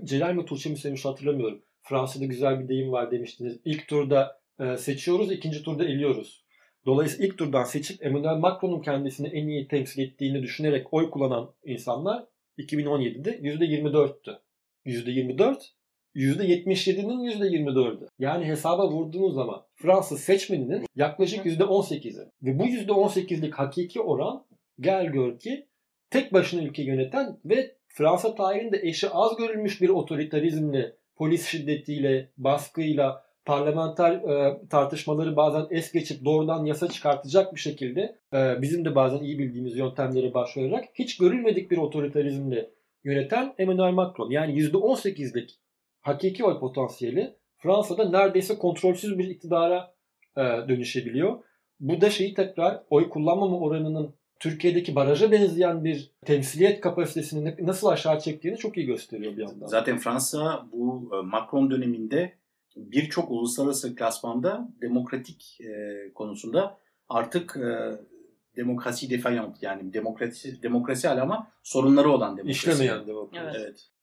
[0.04, 1.62] Celal, mi Tuğçe mi söylemiş hatırlamıyorum.
[1.82, 3.60] Fransa'da güzel bir deyim var demiştiniz.
[3.64, 6.44] İlk turda e, seçiyoruz, ikinci turda eliyoruz.
[6.86, 12.24] Dolayısıyla ilk turdan seçip Emmanuel Macron'un kendisini en iyi temsil ettiğini düşünerek oy kullanan insanlar
[12.58, 14.38] 2017'de %24'tü.
[14.86, 15.56] %24,
[16.16, 18.08] %77'nin %24'ü.
[18.18, 22.26] Yani hesaba vurduğunuz zaman Fransız seçmeninin yaklaşık %18'i.
[22.42, 24.44] Ve bu %18'lik hakiki oran
[24.80, 25.66] gel gör ki
[26.10, 33.26] tek başına ülke yöneten ve Fransa tarihinde eşi az görülmüş bir otoriterizmle, polis şiddetiyle, baskıyla,
[33.44, 39.24] parlamenter e, tartışmaları bazen es geçip doğrudan yasa çıkartacak bir şekilde e, bizim de bazen
[39.24, 42.70] iyi bildiğimiz yöntemlere başvurarak hiç görülmedik bir otoriterizmle
[43.04, 44.30] yöneten Emmanuel Macron.
[44.30, 45.58] Yani %18'lik
[46.06, 49.94] hakiki oy potansiyeli Fransa'da neredeyse kontrolsüz bir iktidara
[50.36, 51.38] e, dönüşebiliyor.
[51.80, 58.20] Bu da şeyi tekrar oy kullanmama oranının Türkiye'deki baraja benzeyen bir temsiliyet kapasitesini nasıl aşağı
[58.20, 59.66] çektiğini çok iyi gösteriyor bir yandan.
[59.66, 62.32] Zaten Fransa bu e, Macron döneminde
[62.76, 66.78] birçok uluslararası klasmanda demokratik e, konusunda
[67.08, 67.98] artık e,
[68.56, 72.58] demokrasi defayant yani demokrasi demokrasi hala ama sorunları olan demokrasi.
[72.58, 73.58] İşlemeyen demokrasi.
[73.58, 73.66] Evet.
[73.66, 73.95] Evet.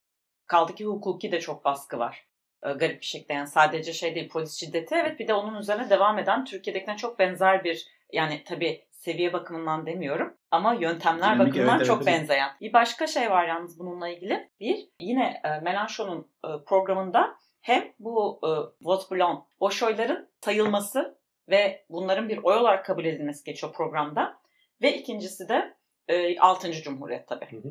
[0.48, 2.28] Kaldı ki hukuki de çok baskı var.
[2.64, 5.90] Ee, garip bir şekilde yani sadece şey değil polis şiddeti evet bir de onun üzerine
[5.90, 11.78] devam eden Türkiye'dekine çok benzer bir yani tabii seviye bakımından demiyorum ama yöntemler Dinamik, bakımından
[11.78, 12.50] evet, çok evet, benzeyen.
[12.62, 14.50] Bir başka şey var yalnız bununla ilgili.
[14.60, 18.50] Bir yine e, Mélenchon'un e, programında hem bu e,
[18.86, 21.18] vote blanc boş oyların sayılması
[21.50, 24.44] ve bunların bir oy olarak kabul edilmesi geçiyor programda.
[24.82, 25.76] Ve ikincisi de
[26.08, 26.72] e, 6.
[26.72, 27.64] Cumhuriyet tabii.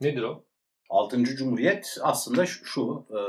[0.00, 0.44] Nedir o?
[0.88, 3.20] Altıncı Cumhuriyet aslında şu, e,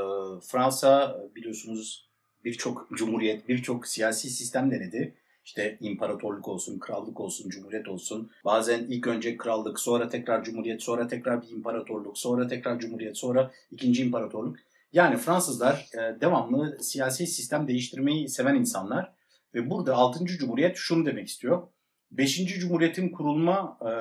[0.48, 2.10] Fransa biliyorsunuz
[2.46, 5.16] birçok cumhuriyet, birçok siyasi sistem denedi.
[5.46, 8.32] İşte imparatorluk olsun, krallık olsun, cumhuriyet olsun.
[8.46, 13.52] Bazen ilk önce krallık, sonra tekrar cumhuriyet, sonra tekrar bir imparatorluk, sonra tekrar cumhuriyet, sonra
[13.72, 14.58] ikinci imparatorluk.
[14.94, 19.14] Yani Fransızlar e, devamlı siyasi sistem değiştirmeyi seven insanlar.
[19.56, 20.26] Ve burada 6.
[20.26, 21.68] Cumhuriyet şunu demek istiyor.
[22.12, 22.60] 5.
[22.60, 23.92] Cumhuriyet'in kurulma e,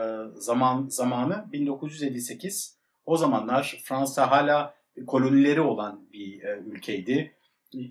[0.41, 2.78] zaman zamanı 1958.
[3.09, 4.75] O zamanlar Fransa hala
[5.07, 7.35] kolonileri olan bir e, ülkeydi.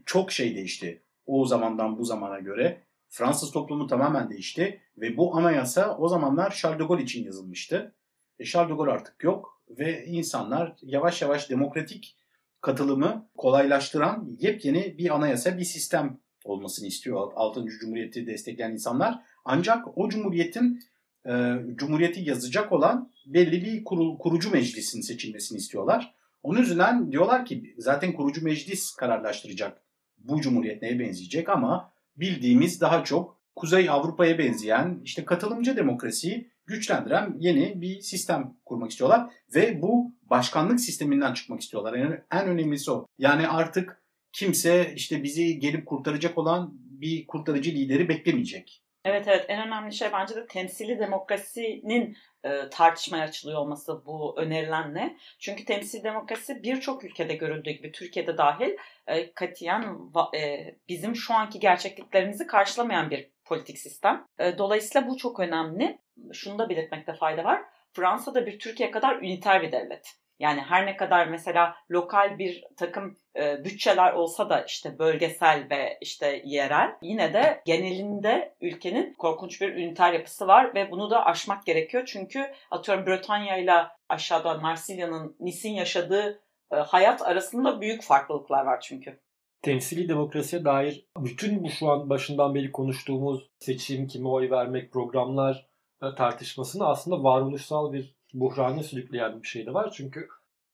[0.05, 2.81] Çok şey değişti o zamandan bu zamana göre.
[3.09, 7.95] Fransız toplumu tamamen değişti ve bu anayasa o zamanlar Charles de Gaulle için yazılmıştı.
[8.39, 12.15] E, Charles de Gaulle artık yok ve insanlar yavaş yavaş demokratik
[12.61, 17.65] katılımı kolaylaştıran yepyeni bir anayasa, bir sistem olmasını istiyor 6.
[17.65, 19.19] Cumhuriyeti destekleyen insanlar.
[19.45, 20.83] Ancak o cumhuriyetin
[21.27, 21.33] e,
[21.75, 26.13] cumhuriyeti yazacak olan belli bir kurul, kurucu meclisin seçilmesini istiyorlar.
[26.43, 29.81] Onun yüzünden diyorlar ki zaten kurucu meclis kararlaştıracak
[30.17, 37.35] bu cumhuriyet neye benzeyecek ama bildiğimiz daha çok Kuzey Avrupa'ya benzeyen işte katılımcı demokrasiyi güçlendiren
[37.39, 41.93] yeni bir sistem kurmak istiyorlar ve bu başkanlık sisteminden çıkmak istiyorlar.
[41.93, 43.05] Yani en önemlisi o.
[43.17, 44.01] Yani artık
[44.33, 48.83] kimse işte bizi gelip kurtaracak olan bir kurtarıcı lideri beklemeyecek.
[49.07, 55.17] Evet evet en önemli şey bence de temsili demokrasinin e, tartışmaya açılıyor olması bu önerilenle.
[55.39, 58.77] Çünkü temsili demokrasi birçok ülkede görüldüğü gibi Türkiye'de dahil
[59.07, 59.97] e, katiyen
[60.35, 64.25] e, bizim şu anki gerçekliklerimizi karşılamayan bir politik sistem.
[64.39, 65.99] E, dolayısıyla bu çok önemli.
[66.33, 67.61] Şunu da belirtmekte fayda var.
[67.93, 70.15] Fransa da bir Türkiye kadar üniter bir devlet.
[70.39, 75.97] Yani her ne kadar mesela lokal bir takım e, bütçeler olsa da işte bölgesel ve
[76.01, 81.65] işte yerel yine de genelinde ülkenin korkunç bir üniter yapısı var ve bunu da aşmak
[81.65, 82.03] gerekiyor.
[82.05, 83.73] Çünkü atıyorum Bretanya ile
[84.09, 89.19] aşağıda Marsilya'nın Nice'in yaşadığı e, hayat arasında büyük farklılıklar var çünkü.
[89.61, 95.67] temsili demokrasiye dair bütün bu şu an başından beri konuştuğumuz seçim, kime oy vermek, programlar
[96.03, 99.93] e, tartışmasını aslında varoluşsal bir buhrana sürükleyen bir şey de var.
[99.97, 100.27] Çünkü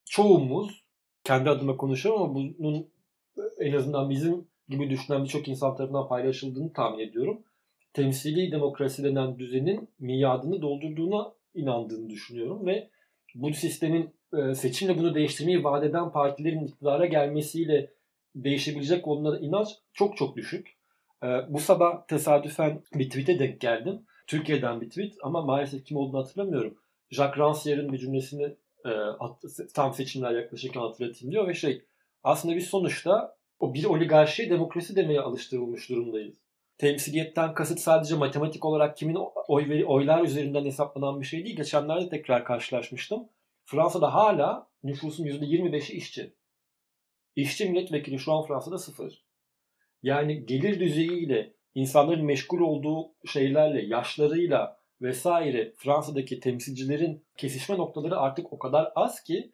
[0.06, 0.84] çoğumuz,
[1.24, 2.88] kendi adıma konuşuyorum ama bunun
[3.60, 7.44] en azından bizim gibi düşünen birçok insan tarafından paylaşıldığını tahmin ediyorum.
[7.94, 12.90] Temsili demokrasi denen düzenin miadını doldurduğuna inandığını düşünüyorum ve
[13.36, 17.90] bu sistemin e, seçimle bunu değiştirmeyi vaat eden partilerin iktidara gelmesiyle
[18.36, 20.78] değişebilecek olduğuna inanç çok çok düşük.
[21.24, 24.02] Ee, bu sabah tesadüfen bir tweet'e denk geldim.
[24.28, 26.78] Türkiye'den bir tweet ama maalesef kim olduğunu hatırlamıyorum.
[27.12, 28.92] Jacques Rancière'in bir cümlesini e,
[29.74, 31.82] tam seçimler yaklaşırken hatırlatayım diyor ve şey
[32.24, 36.36] aslında biz sonuçta o bir oligarşiye demokrasi demeye alıştırılmış durumdayız.
[36.78, 41.56] Temsiliyetten kasıt sadece matematik olarak kimin oy veri, oylar üzerinden hesaplanan bir şey değil.
[41.56, 43.30] Geçenlerde tekrar karşılaşmıştım.
[43.66, 46.34] Fransa'da hala nüfusun %25'i işçi.
[47.36, 49.24] İşçi milletvekili şu an Fransa'da sıfır.
[50.04, 58.60] Yani gelir düzeyiyle, insanların meşgul olduğu şeylerle, yaşlarıyla vesaire Fransa'daki temsilcilerin kesişme noktaları artık o
[58.60, 59.52] kadar az ki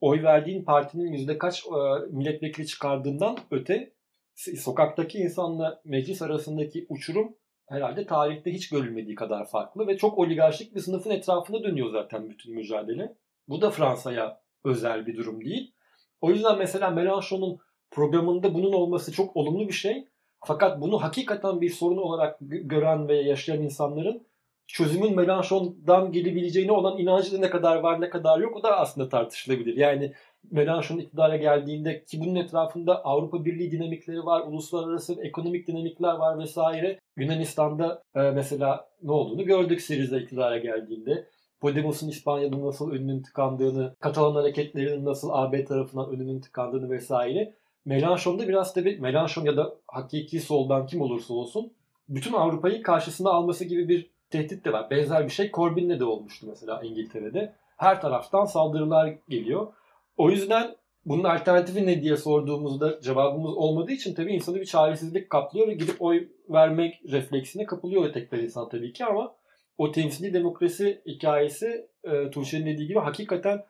[0.00, 1.70] oy verdiğin partinin yüzde kaç e,
[2.10, 3.92] milletvekili çıkardığından öte
[4.34, 7.36] sokaktaki insanla meclis arasındaki uçurum
[7.68, 12.54] herhalde tarihte hiç görülmediği kadar farklı ve çok oligarşik bir sınıfın etrafında dönüyor zaten bütün
[12.54, 13.16] mücadele.
[13.48, 15.74] Bu da Fransa'ya özel bir durum değil.
[16.20, 17.58] O yüzden mesela Mélenchon'un
[17.90, 20.04] programında bunun olması çok olumlu bir şey.
[20.46, 24.26] Fakat bunu hakikaten bir sorun olarak gö- gören ve yaşayan insanların
[24.72, 29.76] çözümün Mélenchon'dan gelebileceğine olan inancı ne kadar var ne kadar yok o da aslında tartışılabilir.
[29.76, 30.12] Yani
[30.52, 36.98] Mélenchon iktidara geldiğinde ki bunun etrafında Avrupa Birliği dinamikleri var, uluslararası ekonomik dinamikler var vesaire.
[37.16, 41.26] Yunanistan'da e, mesela ne olduğunu gördük Syriza iktidara geldiğinde.
[41.60, 47.54] Podemos'un İspanya'da nasıl önünün tıkandığını, Katalan hareketlerinin nasıl AB tarafından önünün tıkandığını vesaire.
[47.86, 51.72] Mélenchon'da biraz tabii Mélenchon ya da hakiki soldan kim olursa olsun
[52.08, 54.90] bütün Avrupa'yı karşısına alması gibi bir tehdit de var.
[54.90, 57.54] Benzer bir şey Corbyn'le de olmuştu mesela İngiltere'de.
[57.76, 59.72] Her taraftan saldırılar geliyor.
[60.16, 65.68] O yüzden bunun alternatifi ne diye sorduğumuzda cevabımız olmadığı için tabii insanı bir çaresizlik kaplıyor
[65.68, 69.34] ve gidip oy vermek refleksine kapılıyor ötekiler insan tabii ki ama
[69.78, 73.64] o temsili demokrasi hikayesi e, Tuğçe'nin dediği gibi hakikaten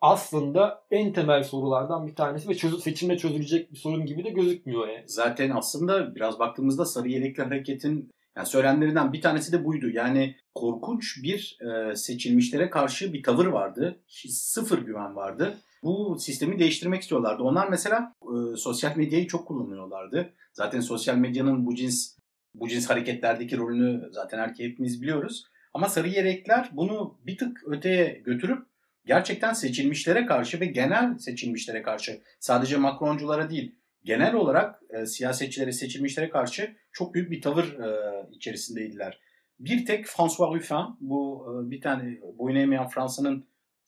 [0.00, 4.88] aslında en temel sorulardan bir tanesi ve çözü, seçimle çözülecek bir sorun gibi de gözükmüyor
[4.88, 5.04] yani.
[5.06, 9.88] Zaten aslında biraz baktığımızda Sarı Yelekli Hareket'in yani söylemlerinden bir tanesi de buydu.
[9.88, 14.00] Yani korkunç bir e, seçilmişlere karşı bir tavır vardı.
[14.28, 15.58] Sıfır güven vardı.
[15.82, 17.42] Bu sistemi değiştirmek istiyorlardı.
[17.42, 20.32] Onlar mesela e, sosyal medyayı çok kullanıyorlardı.
[20.52, 22.16] Zaten sosyal medyanın bu cins
[22.54, 25.44] bu cins hareketlerdeki rolünü zaten erkeği hepimiz biliyoruz.
[25.74, 28.66] Ama Sarı Yelekler bunu bir tık öteye götürüp
[29.06, 33.74] gerçekten seçilmişlere karşı ve genel seçilmişlere karşı sadece Macronculara değil
[34.04, 39.20] genel olarak e, siyasetçilere seçilmişlere karşı çok büyük bir tavır e, içerisindeydiler.
[39.58, 43.44] Bir tek François Ruffin bu e, bir tane boyun eğmeyen Fransa'nın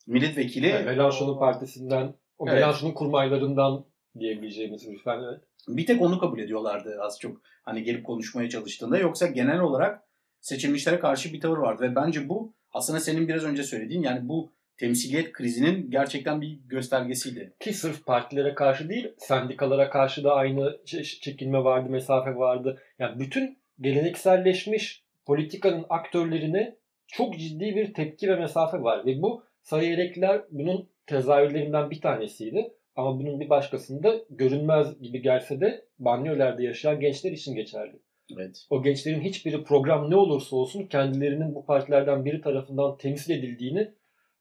[0.07, 0.67] milletvekili.
[0.67, 2.63] Yani Mélenchon'un partisinden, o Evet.
[2.63, 3.85] Mélenchon'un kurmaylarından
[4.19, 5.41] diyebileceğimiz lütfen evet.
[5.69, 8.99] Bir tek onu kabul ediyorlardı az çok hani gelip konuşmaya çalıştığında.
[8.99, 10.03] Yoksa genel olarak
[10.41, 11.83] seçilmişlere karşı bir tavır vardı.
[11.83, 17.55] Ve bence bu aslında senin biraz önce söylediğin yani bu temsiliyet krizinin gerçekten bir göstergesiydi.
[17.61, 20.81] Ki sırf partilere karşı değil, sendikalara karşı da aynı
[21.21, 22.83] çekilme vardı, mesafe vardı.
[22.99, 29.07] Yani bütün gelenekselleşmiş politikanın aktörlerine çok ciddi bir tepki ve mesafe var.
[29.07, 32.73] Ve bu yelekliler bunun tezahürlerinden bir tanesiydi.
[32.97, 37.99] Ama bunun bir başkasında görünmez gibi gelse de banliyölerde yaşayan gençler için geçerli.
[38.37, 38.67] Evet.
[38.71, 43.93] O gençlerin hiçbiri program ne olursa olsun kendilerinin bu partilerden biri tarafından temsil edildiğini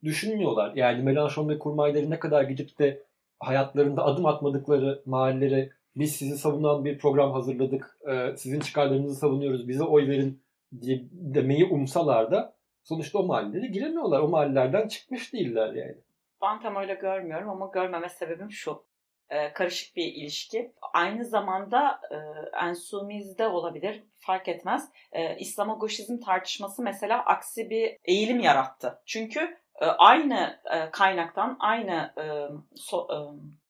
[0.04, 0.76] düşünmüyorlar.
[0.76, 3.04] Yani Melanchon ve kurmayları ne kadar gidip de
[3.40, 9.84] hayatlarında adım atmadıkları mahallelere biz sizi savunan bir program hazırladık, e, sizin çıkarlarınızı savunuyoruz, bize
[9.84, 10.44] oy verin
[10.82, 14.20] diye demeyi umsalar da sonuçta o mahallelere giremiyorlar.
[14.20, 15.98] O mahallelerden çıkmış değiller yani.
[16.42, 18.84] Ben tam öyle görmüyorum ama görmeme sebebim şu.
[19.30, 20.72] Ee, karışık bir ilişki.
[20.94, 22.18] Aynı zamanda e,
[22.66, 24.90] Ensumiz'de olabilir fark etmez.
[25.12, 29.02] E, İslamogoşizm tartışması mesela aksi bir eğilim yarattı.
[29.06, 32.24] Çünkü e, aynı e, kaynaktan, aynı e,
[32.96, 33.18] e,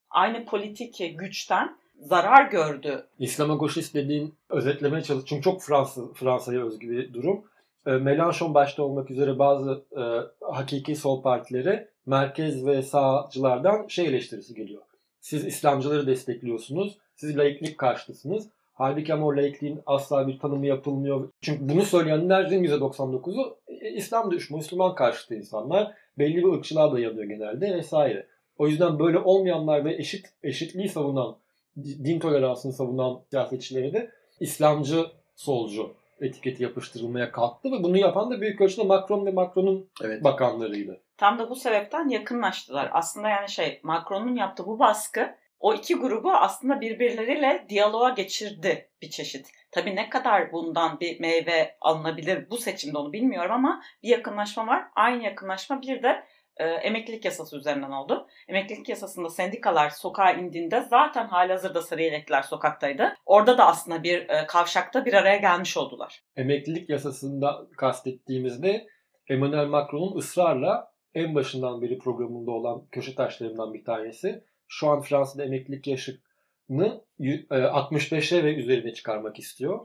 [0.09, 3.07] aynı politik güçten zarar gördü.
[3.19, 5.25] İslamogoşist dediğin özetlemeye çalış.
[5.25, 7.45] Çünkü çok Fransız Fransa'ya özgü bir durum.
[7.85, 10.03] E, Mélenchon başta olmak üzere bazı e,
[10.45, 14.81] hakiki sol partilere merkez ve sağcılardan şey eleştirisi geliyor.
[15.19, 16.97] Siz İslamcıları destekliyorsunuz.
[17.15, 18.49] Siz laiklik karşıtısınız.
[18.73, 21.29] Halbuki ama o laikliğin asla bir tanımı yapılmıyor.
[21.41, 25.93] Çünkü bunu söyleyenlerin %99'u e, İslam düşmanı, Müslüman karşıtı insanlar.
[26.17, 28.27] Belli bir ırkçılığa dayanıyor genelde vesaire.
[28.57, 31.37] O yüzden böyle olmayanlar ve eşit eşitliği savunan,
[31.77, 35.05] din toleransını savunan siyasetçilere de İslamcı
[35.35, 40.23] solcu etiketi yapıştırılmaya kalktı ve bunu yapan da büyük ölçüde Macron ve Macron'un Evet.
[40.23, 41.01] bakanlarıydı.
[41.17, 42.89] Tam da bu sebepten yakınlaştılar.
[42.93, 49.09] Aslında yani şey Macron'un yaptığı bu baskı o iki grubu aslında birbirleriyle diyaloğa geçirdi bir
[49.09, 49.47] çeşit.
[49.71, 54.83] Tabii ne kadar bundan bir meyve alınabilir bu seçimde onu bilmiyorum ama bir yakınlaşma var.
[54.95, 56.23] Aynı yakınlaşma bir de
[56.57, 58.27] e, emeklilik yasası üzerinden oldu.
[58.47, 63.13] Emeklilik yasasında sendikalar sokağa indiğinde zaten halihazırda sarı yelekliler sokaktaydı.
[63.25, 66.23] Orada da aslında bir e, kavşakta bir araya gelmiş oldular.
[66.35, 68.87] Emeklilik yasasında kastettiğimizde
[69.29, 74.43] Emmanuel Macron'un ısrarla en başından beri programında olan köşe taşlarından bir tanesi.
[74.73, 79.79] Şu an Fransa'da emeklilik yaşını y- e, 65'e ve üzerine çıkarmak istiyor.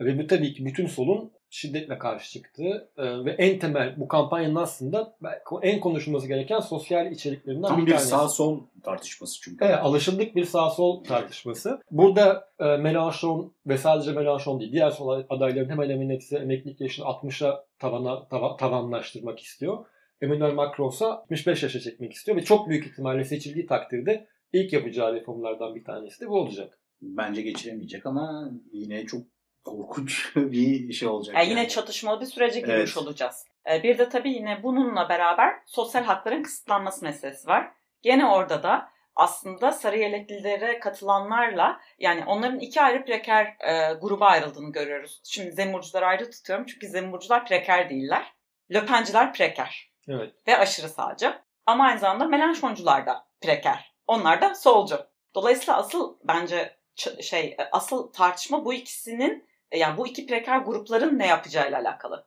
[0.00, 4.54] Ve bu tabii ki bütün solun şiddetle karşı çıktığı e, ve en temel bu kampanyanın
[4.54, 5.16] aslında
[5.62, 8.08] en konuşulması gereken sosyal içeriklerinden Tam bir bir tanesi.
[8.08, 9.64] sağ sol tartışması çünkü.
[9.64, 11.82] Evet, alışıldık bir sağ sol tartışması.
[11.90, 17.06] Burada e, Mélenchon ve sadece Mélenchon değil, diğer sol adayların hemen hemen hepsi emeklilik yaşını
[17.06, 19.84] 60'a tavana, tava, tavanlaştırmak istiyor.
[20.20, 25.14] Emmanuel Macron ise 65 yaşa çekmek istiyor ve çok büyük ihtimalle seçildiği takdirde ilk yapacağı
[25.14, 26.78] reformlardan bir tanesi de bu olacak.
[27.02, 29.22] Bence geçiremeyecek ama yine çok
[29.64, 31.36] korkunç bir şey olacak.
[31.36, 32.96] Yani yine çatışmalı bir sürece girmiş Evet.
[32.96, 33.46] olacağız.
[33.70, 37.70] Ee, Bir de tabii yine bununla beraber sosyal hakların kısıtlanması meselesi var.
[38.02, 44.72] Gene orada da aslında sarı yeleklilere katılanlarla yani onların iki ayrı preker e, gruba ayrıldığını
[44.72, 45.20] görüyoruz.
[45.24, 48.32] Şimdi zemurcuları ayrı tutuyorum çünkü zemurcular preker değiller.
[48.70, 50.34] Löpenciler preker Evet.
[50.48, 51.34] ve aşırı sağcı.
[51.66, 53.92] Ama aynı zamanda Melanchoncular da preker.
[54.06, 54.98] Onlar da solcu.
[55.34, 56.76] Dolayısıyla asıl bence
[57.20, 62.26] şey e, asıl tartışma bu ikisinin e, yani bu iki preker grupların ne yapacağıyla alakalı.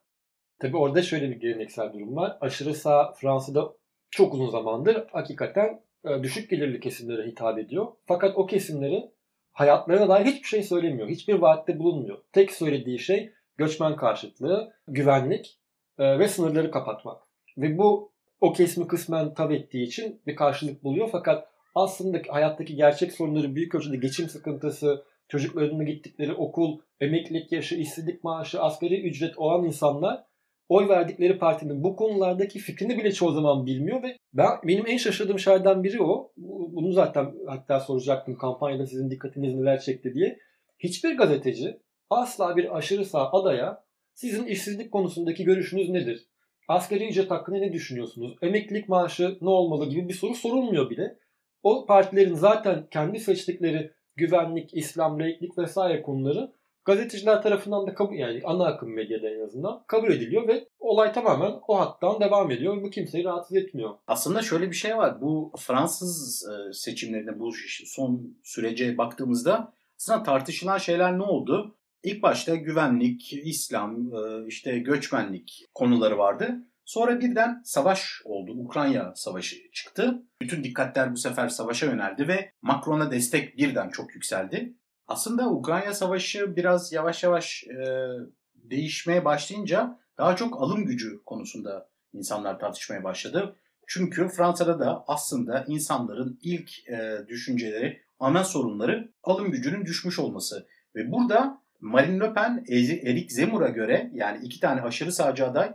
[0.59, 2.38] Tabii orada şöyle bir geleneksel durum var.
[2.41, 3.74] Aşırı sağ Fransa'da
[4.11, 7.88] çok uzun zamandır hakikaten e, düşük gelirli kesimlere hitap ediyor.
[8.05, 9.11] Fakat o kesimleri
[9.51, 11.09] hayatlarına dair hiçbir şey söylemiyor.
[11.09, 12.17] Hiçbir vaatte bulunmuyor.
[12.32, 15.59] Tek söylediği şey göçmen karşıtlığı, güvenlik
[15.99, 17.21] ve sınırları kapatmak.
[17.57, 23.11] Ve bu o kesimi kısmen tav ettiği için bir karşılık buluyor fakat aslında hayattaki gerçek
[23.11, 29.65] sorunları büyük ölçüde geçim sıkıntısı, çocuklarının gittikleri okul, emeklilik yaşı, işsizlik maaşı, asgari ücret olan
[29.65, 30.23] insanlar
[30.69, 35.39] oy verdikleri partinin bu konulardaki fikrini bile çoğu zaman bilmiyor ve ben benim en şaşırdığım
[35.39, 36.31] şeylerden biri o.
[36.37, 40.39] Bunu zaten hatta soracaktım kampanyada sizin dikkatiniz neler çekti diye.
[40.79, 41.79] Hiçbir gazeteci
[42.09, 43.83] asla bir aşırı sağ adaya
[44.13, 46.27] sizin işsizlik konusundaki görüşünüz nedir?
[46.68, 48.36] Asgari ücret hakkında ne düşünüyorsunuz?
[48.41, 51.18] Emeklilik maaşı ne olmalı gibi bir soru sorulmuyor bile.
[51.64, 56.53] O partilerin zaten kendi seçtikleri güvenlik, İslam, laiklik vesaire konuları
[56.86, 61.59] gazeteciler tarafından da kabul yani ana akım medyada en azından kabul ediliyor ve olay tamamen
[61.68, 63.89] o hattan devam ediyor ve bu kimseyi rahatsız etmiyor.
[64.07, 65.22] Aslında şöyle bir şey var.
[65.22, 67.51] Bu Fransız e, seçimlerinde bu
[67.86, 71.76] son sürece baktığımızda aslında tartışılan şeyler ne oldu?
[72.03, 76.57] İlk başta güvenlik, İslam, e, işte göçmenlik konuları vardı.
[76.85, 78.51] Sonra birden savaş oldu.
[78.51, 80.23] Ukrayna savaşı çıktı.
[80.41, 84.73] Bütün dikkatler bu sefer savaşa yöneldi ve Macron'a destek birden çok yükseldi.
[85.07, 88.07] Aslında Ukrayna savaşı biraz yavaş yavaş e,
[88.55, 93.55] değişmeye başlayınca daha çok alım gücü konusunda insanlar tartışmaya başladı.
[93.87, 100.67] Çünkü Fransa'da da aslında insanların ilk e, düşünceleri, ana sorunları alım gücünün düşmüş olması.
[100.95, 105.71] Ve burada Marine Le Pen, Eric Zemmour'a göre yani iki tane aşırı sağcı aday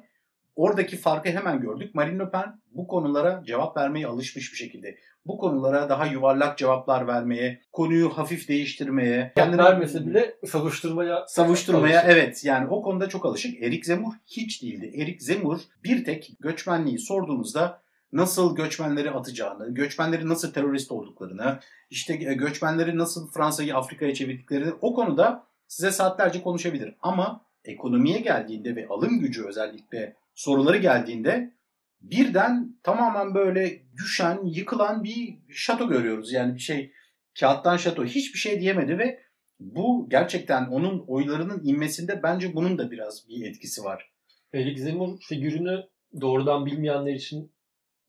[0.56, 1.94] oradaki farkı hemen gördük.
[1.94, 4.98] Marine Le Pen bu konulara cevap vermeye alışmış bir şekilde.
[5.26, 12.16] Bu konulara daha yuvarlak cevaplar vermeye, konuyu hafif değiştirmeye, kendine vermese bile savuşturmaya savuşturmaya alışık.
[12.16, 13.62] evet yani o konuda çok alışık.
[13.62, 14.92] Erik Zemur hiç değildi.
[14.96, 17.80] Erik Zemur bir tek göçmenliği sorduğunuzda
[18.12, 21.58] nasıl göçmenleri atacağını, göçmenleri nasıl terörist olduklarını,
[21.90, 26.94] işte göçmenleri nasıl Fransa'yı Afrika'ya çevirdiklerini o konuda size saatlerce konuşabilir.
[27.02, 31.54] Ama ekonomiye geldiğinde ve alım gücü özellikle soruları geldiğinde
[32.00, 36.32] birden tamamen böyle düşen, yıkılan bir şato görüyoruz.
[36.32, 36.92] Yani bir şey
[37.40, 39.20] kağıttan şato hiçbir şey diyemedi ve
[39.60, 44.10] bu gerçekten onun oylarının inmesinde bence bunun da biraz bir etkisi var.
[44.54, 45.84] Erik Zemmour figürünü
[46.20, 47.52] doğrudan bilmeyenler için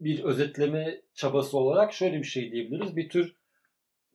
[0.02, 2.96] bir özetleme çabası olarak şöyle bir şey diyebiliriz.
[2.96, 3.36] Bir tür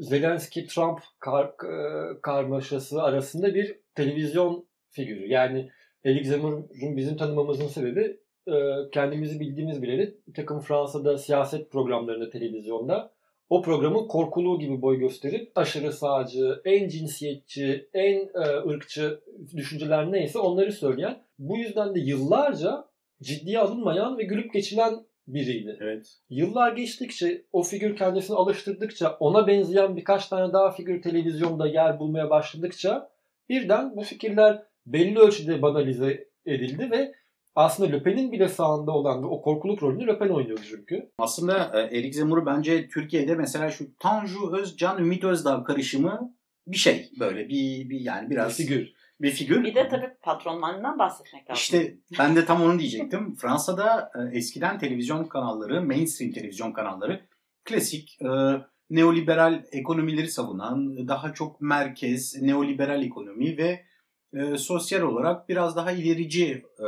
[0.00, 5.28] Zelenski-Trump kar, e, karmaşası arasında bir televizyon figürü.
[5.28, 5.70] Yani
[6.04, 8.54] Erik Zemmour'un bizim tanımamızın sebebi e,
[8.92, 13.14] kendimizi bildiğimiz bileli takım Fransa'da siyaset programlarında televizyonda
[13.50, 19.20] o programın korkuluğu gibi boy gösterip aşırı sağcı, en cinsiyetçi, en e, ırkçı
[19.56, 22.84] düşünceler neyse onları söyleyen bu yüzden de yıllarca
[23.22, 24.94] ciddiye alınmayan ve gülüp geçilen
[25.26, 25.78] biriydi.
[25.80, 26.18] Evet.
[26.30, 32.30] Yıllar geçtikçe o figür kendisini alıştırdıkça ona benzeyen birkaç tane daha figür televizyonda yer bulmaya
[32.30, 33.10] başladıkça
[33.48, 37.14] birden bu fikirler belli ölçüde banalize edildi ve
[37.56, 41.10] aslında Le Pen'in bile sağında olan o korkuluk rolünü Le Pen oynuyordu çünkü.
[41.18, 46.34] Aslında e, Erik Zemur'u bence Türkiye'de mesela şu Tanju Özcan, Ümit Özdağ karışımı
[46.66, 48.92] bir şey böyle bir, bir yani biraz bir figür.
[49.20, 49.64] Bir figür.
[49.64, 51.54] Bir de tabii patronlarından bahsetmek lazım.
[51.54, 53.34] İşte ben de tam onu diyecektim.
[53.40, 57.26] Fransa'da e, eskiden televizyon kanalları, mainstream televizyon kanalları
[57.64, 58.28] klasik e,
[58.90, 63.84] neoliberal ekonomileri savunan, daha çok merkez, neoliberal ekonomi ve
[64.34, 66.86] e, sosyal olarak biraz daha ilerici e,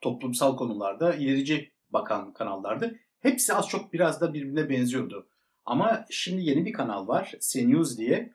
[0.00, 2.96] toplumsal konularda ilerici bakan kanallardı.
[3.20, 5.28] Hepsi az çok biraz da birbirine benziyordu.
[5.64, 8.32] Ama şimdi yeni bir kanal var, CNews diye.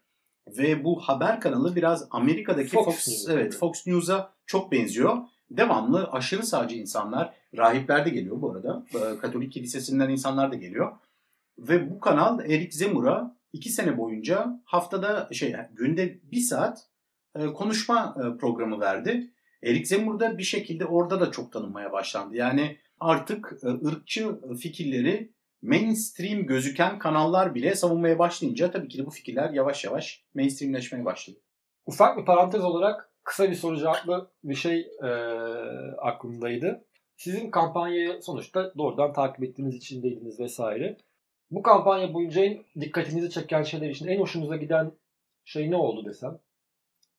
[0.58, 5.18] Ve bu haber kanalı biraz Amerika'daki Fox, Fox News, evet Fox News'a çok benziyor.
[5.52, 8.86] Devamlı aşırı sağcı insanlar, rahipler de geliyor bu arada.
[8.94, 10.92] E, Katolik kilisesinden insanlar da geliyor.
[11.60, 16.88] Ve bu kanal Eric Zemmour'a iki sene boyunca haftada şey günde bir saat
[17.36, 19.32] e, konuşma e, programı verdi.
[19.64, 22.36] Erik Zemmour da bir şekilde orada da çok tanınmaya başlandı.
[22.36, 25.32] Yani artık e, ırkçı fikirleri
[25.62, 31.38] mainstream gözüken kanallar bile savunmaya başlayınca tabii ki de bu fikirler yavaş yavaş mainstreamleşmeye başladı.
[31.86, 35.08] Ufak bir parantez olarak kısa bir soru cevaplı bir şey e,
[35.98, 36.86] aklımdaydı.
[37.16, 40.98] Sizin kampanyayı sonuçta doğrudan takip ettiğiniz içindeydiniz vesaire.
[41.52, 44.92] Bu kampanya boyunca en dikkatinizi çeken şeyler için en hoşunuza giden
[45.46, 46.40] şey ne oldu desem?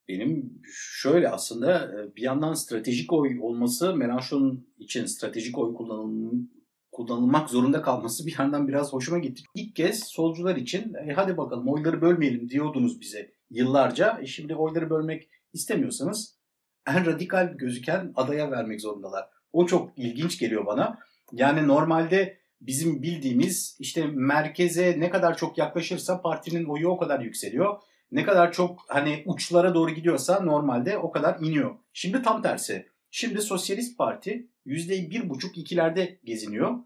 [0.09, 6.51] Benim şöyle aslında bir yandan stratejik oy olması Melanchon için stratejik oy kullanım,
[6.99, 9.43] kullanılmak zorunda kalması bir yandan biraz hoşuma gitti.
[9.55, 14.19] İlk kez solcular için e, hadi bakalım oyları bölmeyelim diyordunuz bize yıllarca.
[14.23, 16.39] E şimdi oyları bölmek istemiyorsanız
[16.87, 19.29] en radikal gözüken adaya vermek zorundalar.
[19.53, 20.99] O çok ilginç geliyor bana.
[21.33, 27.79] Yani normalde bizim bildiğimiz işte merkeze ne kadar çok yaklaşırsa partinin oyu o kadar yükseliyor
[28.13, 31.77] ne kadar çok hani uçlara doğru gidiyorsa normalde o kadar iniyor.
[31.93, 32.87] Şimdi tam tersi.
[33.11, 36.79] Şimdi Sosyalist Parti %1,5 ikilerde geziniyor.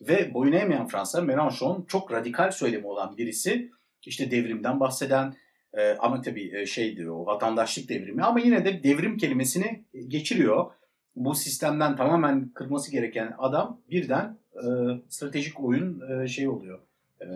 [0.00, 3.70] Ve boyun eğmeyen Fransa Mélenchon çok radikal söylemi olan birisi.
[4.06, 5.34] İşte devrimden bahseden
[5.74, 10.70] e, ama tabii e, şey diyor o vatandaşlık devrimi ama yine de devrim kelimesini geçiriyor.
[11.16, 14.62] Bu sistemden tamamen kırması gereken adam birden e,
[15.08, 16.80] stratejik oyun e, şey oluyor.
[17.20, 17.26] E,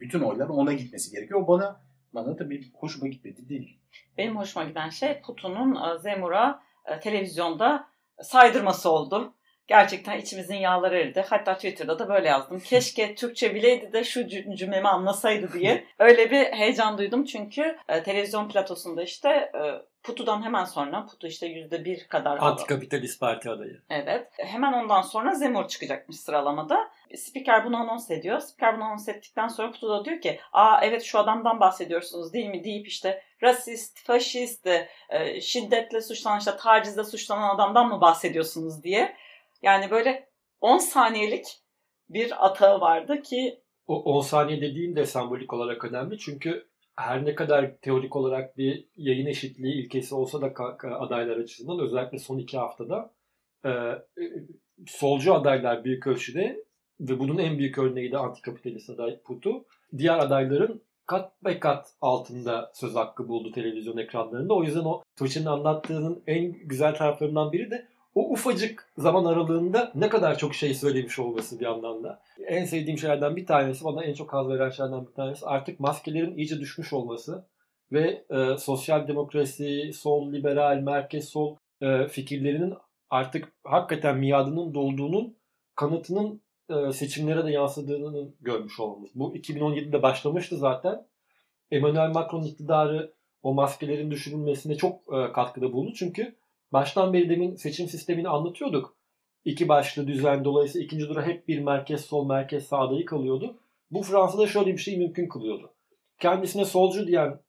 [0.00, 1.40] bütün oylar ona gitmesi gerekiyor.
[1.40, 1.80] O bana
[2.12, 3.78] bana tabii hoşuma gitmedi değil.
[4.18, 7.88] Benim hoşuma giden şey Putin'un e, Zemur'a e, televizyonda
[8.22, 9.34] saydırması oldu.
[9.66, 11.24] Gerçekten içimizin yağları eridi.
[11.28, 12.60] Hatta Twitter'da da böyle yazdım.
[12.64, 15.84] Keşke Türkçe bileydi de şu cümlemi anlasaydı diye.
[15.98, 21.46] Öyle bir heyecan duydum çünkü e, televizyon platosunda işte e, Putu'dan hemen sonra Putu işte
[21.46, 23.80] yüzde bir kadar Antikapitalist parti adayı.
[23.90, 24.28] Evet.
[24.38, 26.90] Hemen ondan sonra Zemur çıkacakmış sıralamada.
[27.16, 28.40] Spiker bunu anons ediyor.
[28.40, 32.46] Spiker bunu anons ettikten sonra Putu da diyor ki aa evet şu adamdan bahsediyorsunuz değil
[32.46, 34.66] mi deyip işte rasist, faşist,
[35.08, 39.16] e, şiddetle suçlanan işte tacizle suçlanan adamdan mı bahsediyorsunuz diye.
[39.62, 40.28] Yani böyle
[40.60, 41.46] 10 saniyelik
[42.08, 46.18] bir atağı vardı ki o 10 saniye dediğin de sembolik olarak önemli.
[46.18, 50.54] Çünkü her ne kadar teorik olarak bir yayın eşitliği ilkesi olsa da
[50.98, 53.14] adaylar açısından özellikle son iki haftada
[53.64, 53.70] e,
[54.86, 56.64] solcu adaylar büyük ölçüde
[57.00, 59.64] ve bunun en büyük örneği de antikapitalist aday Putu
[59.98, 64.54] diğer adayların kat be kat altında söz hakkı buldu televizyon ekranlarında.
[64.54, 70.08] O yüzden o Tuğçe'nin anlattığının en güzel taraflarından biri de o ufacık zaman aralığında ne
[70.08, 72.22] kadar çok şey söylemiş olması bir yandan da.
[72.46, 76.36] En sevdiğim şeylerden bir tanesi, bana en çok haz veren şeylerden bir tanesi artık maskelerin
[76.36, 77.44] iyice düşmüş olması
[77.92, 82.74] ve e, sosyal demokrasi, sol, liberal, merkez sol e, fikirlerinin
[83.10, 85.36] artık hakikaten miadının dolduğunun
[85.74, 89.10] kanıtının e, seçimlere de yansıdığını görmüş olmamız.
[89.14, 91.06] Bu 2017'de başlamıştı zaten.
[91.70, 95.92] Emmanuel Macron iktidarı o maskelerin düşürülmesine çok e, katkıda bulundu.
[95.94, 96.34] Çünkü
[96.72, 98.96] baştan beri demin seçim sistemini anlatıyorduk.
[99.44, 103.60] İki başlı düzen dolayısıyla ikinci dura hep bir merkez sol merkez sağ adayı kalıyordu.
[103.90, 105.74] Bu Fransa'da şöyle bir şey mümkün kılıyordu.
[106.18, 107.40] Kendisine solcu diyen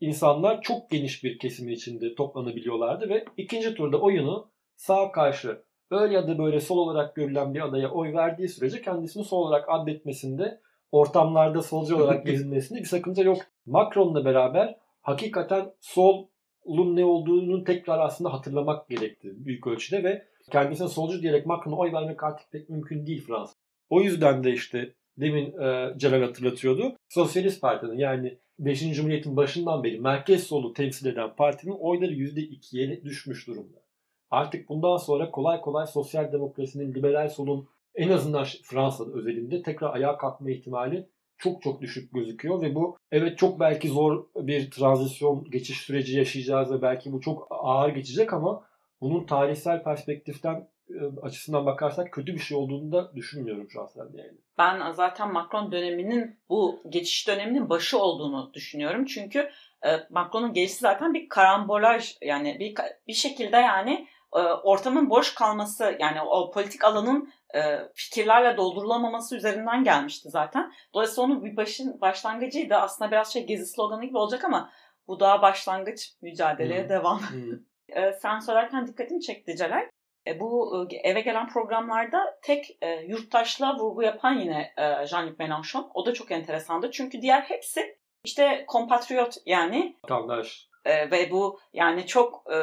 [0.00, 6.28] insanlar çok geniş bir kesimin içinde toplanabiliyorlardı ve ikinci turda oyunu sağ karşı öyle ya
[6.28, 10.60] da böyle sol olarak görülen bir adaya oy verdiği sürece kendisini sol olarak adetmesinde
[10.92, 13.38] ortamlarda solcu olarak gezinmesinde bir sakınca yok.
[13.66, 16.26] Macron'la beraber hakikaten sol
[16.66, 21.92] solun ne olduğunu tekrar aslında hatırlamak gerekti büyük ölçüde ve kendisine solcu diyerek Macron'a oy
[21.92, 23.52] vermek artık pek mümkün değil Fransa.
[23.90, 26.96] O yüzden de işte demin e, Celal hatırlatıyordu.
[27.08, 28.94] Sosyalist Parti'nin yani 5.
[28.94, 33.82] Cumhuriyet'in başından beri merkez solu temsil eden partinin oyları %2'ye düşmüş durumda.
[34.30, 40.18] Artık bundan sonra kolay kolay sosyal demokrasinin, liberal solun en azından Fransa'da özelinde tekrar ayağa
[40.18, 41.08] kalkma ihtimali
[41.42, 46.72] çok çok düşük gözüküyor ve bu evet çok belki zor bir tranzisyon geçiş süreci yaşayacağız
[46.72, 48.64] ve belki bu çok ağır geçecek ama
[49.00, 54.38] bunun tarihsel perspektiften e, açısından bakarsak kötü bir şey olduğunu da düşünmüyorum şahsen yani.
[54.58, 59.04] Ben zaten Macron döneminin bu geçiş döneminin başı olduğunu düşünüyorum.
[59.04, 59.50] Çünkü
[59.84, 62.74] e, Macron'un gelişi zaten bir karambolaj yani bir
[63.08, 64.06] bir şekilde yani
[64.36, 70.72] e, ortamın boş kalması yani o politik alanın e, fikirlerle doldurulamaması üzerinden gelmişti zaten.
[70.94, 72.74] Dolayısıyla onun bir başın başlangıcıydı.
[72.74, 74.70] Aslında biraz şey gezi sloganı gibi olacak ama
[75.08, 76.88] bu daha başlangıç mücadeleye hmm.
[76.88, 77.20] devam.
[77.20, 77.52] Hmm.
[77.88, 79.88] E, sen söylerken dikkatimi çekti Celal.
[80.26, 85.90] E, bu e, eve gelen programlarda tek e, yurttaşlığa vurgu yapan yine e, Jean-Luc Mélenchon.
[85.94, 86.90] O da çok enteresandı.
[86.90, 89.96] Çünkü diğer hepsi işte kompatriot yani.
[90.04, 90.68] Vatandaş.
[90.84, 92.56] E, ve bu yani çok e,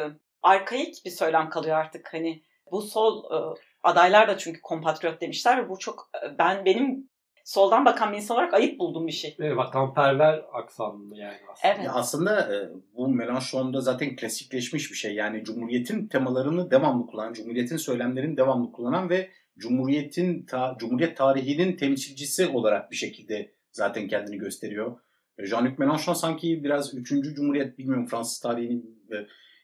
[0.43, 2.13] arkaik bir söylem kalıyor artık.
[2.13, 3.37] Hani bu sol e,
[3.83, 7.09] adaylar da çünkü kompatriot demişler ve bu çok e, ben benim
[7.49, 9.35] soldan bakan bir insan olarak ayıp bulduğum bir şey.
[9.39, 11.73] Evet, vatanperver aksanlı yani aslında.
[11.73, 11.85] Evet.
[11.85, 15.15] Ya aslında e, bu Mélenchon'da zaten klasikleşmiş bir şey.
[15.15, 22.47] Yani Cumhuriyet'in temalarını devamlı kullanan, Cumhuriyet'in söylemlerini devamlı kullanan ve Cumhuriyet'in ta, Cumhuriyet tarihinin temsilcisi
[22.47, 24.99] olarak bir şekilde zaten kendini gösteriyor.
[25.39, 27.09] Jean-Luc Mélenchon sanki biraz 3.
[27.09, 29.07] Cumhuriyet bilmiyorum Fransız tarihinin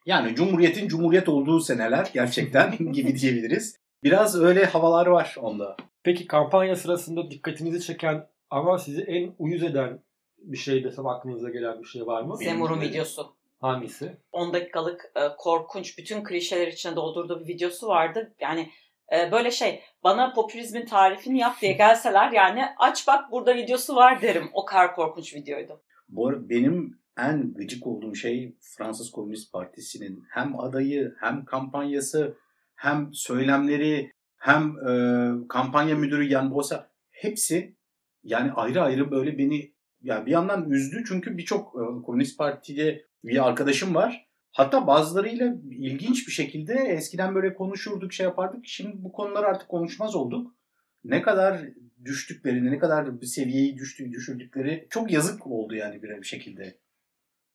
[0.06, 3.80] yani Cumhuriyet'in Cumhuriyet olduğu seneler gerçekten gibi diyebiliriz.
[4.04, 5.78] Biraz öyle havalar var onda.
[6.04, 10.04] Peki kampanya sırasında dikkatinizi çeken ama sizi en uyuz eden
[10.38, 12.38] bir şey desem aklınıza gelen bir şey var mı?
[12.38, 13.36] Zemur'un videosu.
[13.62, 14.18] Hangisi?
[14.32, 18.36] 10 dakikalık e, korkunç bütün klişeler içine doldurduğu bir videosu vardı.
[18.40, 18.70] Yani
[19.14, 24.22] e, böyle şey bana popülizmin tarifini yap diye gelseler yani aç bak burada videosu var
[24.22, 24.50] derim.
[24.54, 25.82] O kadar korkunç videoydu.
[26.10, 32.38] Bu arada benim en gıcık olduğum şey Fransız Komünist Partisi'nin hem adayı hem kampanyası
[32.76, 37.76] hem söylemleri hem e, kampanya müdürü Jan Bosa hepsi
[38.24, 43.48] yani ayrı ayrı böyle beni yani bir yandan üzdü çünkü birçok e, Komünist Parti'de bir
[43.48, 44.26] arkadaşım var.
[44.52, 48.66] Hatta bazılarıyla ilginç bir şekilde eskiden böyle konuşurduk, şey yapardık.
[48.66, 50.56] Şimdi bu konuları artık konuşmaz olduk.
[51.04, 51.62] Ne kadar
[52.06, 56.78] düştüklerini, ne kadar bir seviyeyi düştü, düşürdükleri çok yazık oldu yani bir şekilde.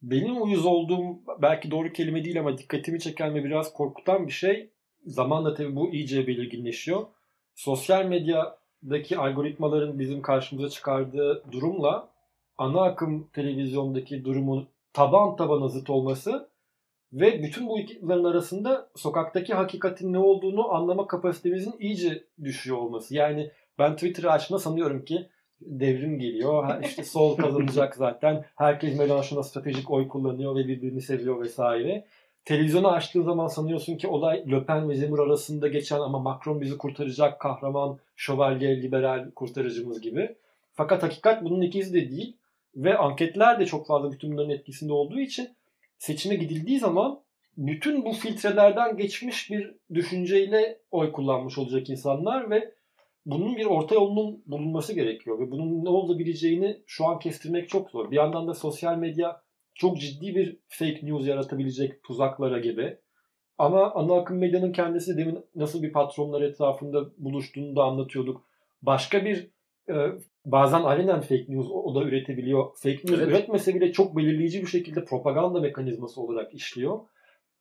[0.03, 4.71] Benim uyuz olduğum belki doğru kelime değil ama dikkatimi çeken ve biraz korkutan bir şey
[5.07, 7.07] zamanla tabii bu iyice belirginleşiyor.
[7.55, 12.09] Sosyal medyadaki algoritmaların bizim karşımıza çıkardığı durumla
[12.59, 16.49] ana akım televizyondaki durumun taban tabana zıt olması
[17.13, 23.15] ve bütün bu iktidarların arasında sokaktaki hakikatin ne olduğunu anlama kapasitemizin iyice düşüyor olması.
[23.15, 25.29] Yani ben Twitter'ı açtığımda sanıyorum ki
[25.61, 26.83] devrim geliyor.
[26.85, 28.45] İşte sol kazanacak zaten.
[28.57, 32.05] Herkes Mélenchon'a stratejik oy kullanıyor ve birbirini seviyor vesaire.
[32.45, 36.79] Televizyonu açtığın zaman sanıyorsun ki olay Le Pen ve Zemmour arasında geçen ama Macron bizi
[36.79, 40.35] kurtaracak kahraman, şövalye, liberal kurtarıcımız gibi.
[40.73, 42.37] Fakat hakikat bunun ikisi de değil.
[42.77, 45.49] Ve anketler de çok fazla bütün bunların etkisinde olduğu için
[45.99, 47.21] seçime gidildiği zaman
[47.57, 52.73] bütün bu filtrelerden geçmiş bir düşünceyle oy kullanmış olacak insanlar ve
[53.27, 58.11] bunun bir orta yolunun bulunması gerekiyor ve bunun ne olabileceğini şu an kestirmek çok zor.
[58.11, 59.43] Bir yandan da sosyal medya
[59.75, 62.99] çok ciddi bir fake news yaratabilecek tuzaklara gibi.
[63.59, 68.45] Ama ana akım medyanın kendisi demin nasıl bir patronlar etrafında buluştuğunu da anlatıyorduk.
[68.83, 69.51] Başka bir
[69.89, 69.95] e,
[70.45, 72.65] bazen alenen fake news o da üretebiliyor.
[72.77, 73.29] Fake news evet.
[73.29, 77.01] üretmese bile çok belirleyici bir şekilde propaganda mekanizması olarak işliyor.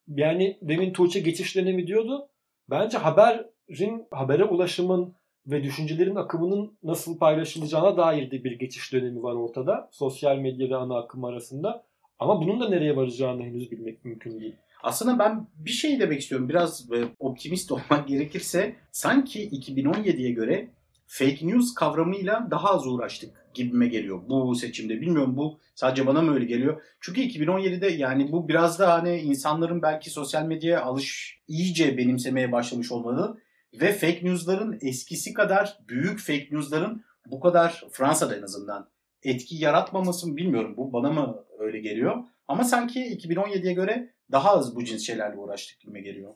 [0.07, 2.30] Yani demin Tuğçe geçiş dönemi diyordu.
[2.70, 5.16] Bence haberin, habere ulaşımın
[5.52, 9.89] ve düşüncelerin akımının nasıl paylaşılacağına dair de bir geçiş dönemi var ortada.
[9.91, 11.84] Sosyal medya ve ana akım arasında.
[12.20, 14.56] Ama bunun da nereye varacağını henüz bilmek mümkün değil.
[14.84, 16.50] Aslında ben bir şey demek istiyorum.
[16.50, 20.70] Biraz e, optimist olmak gerekirse sanki 2017'ye göre
[21.08, 25.02] fake news kavramıyla daha az uğraştık gibime geliyor bu seçimde.
[25.02, 26.82] Bilmiyorum bu sadece bana mı öyle geliyor?
[27.02, 32.91] Çünkü 2017'de yani bu biraz da hani insanların belki sosyal medyaya alış iyice benimsemeye başlamış
[32.91, 33.38] olmalı
[33.74, 38.89] ve fake news'ların eskisi kadar büyük fake news'ların bu kadar Fransa'da en azından
[39.24, 40.78] etki yaratmaması mı bilmiyorum.
[40.78, 42.24] Bu bana mı öyle geliyor?
[42.47, 46.34] Ama sanki 2017'ye göre daha az bu cins şeylerle uğraştık gibi geliyor.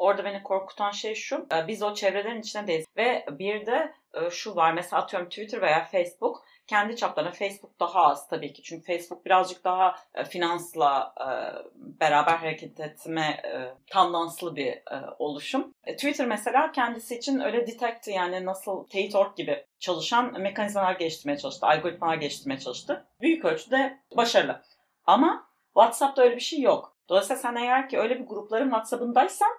[0.00, 1.46] Orada beni korkutan şey şu.
[1.52, 2.86] E, biz o çevrelerin içindeyiz.
[2.96, 4.72] Ve bir de e, şu var.
[4.72, 8.62] Mesela atıyorum Twitter veya Facebook kendi çaplarına Facebook daha az tabii ki.
[8.62, 11.14] Çünkü Facebook birazcık daha e, finansla
[11.74, 13.42] beraber hareket etme
[13.90, 14.82] tandanslı bir
[15.18, 15.74] oluşum.
[15.86, 21.66] Twitter mesela kendisi için öyle detect yani nasıl Teyit.org gibi çalışan mekanizmalar geliştirmeye çalıştı.
[21.66, 23.06] Algoritmalar geliştirmeye çalıştı.
[23.20, 24.62] Büyük ölçüde başarılı.
[25.06, 26.96] Ama WhatsApp'ta öyle bir şey yok.
[27.08, 29.50] Dolayısıyla sen eğer ki öyle bir grupların WhatsApp'ındaysan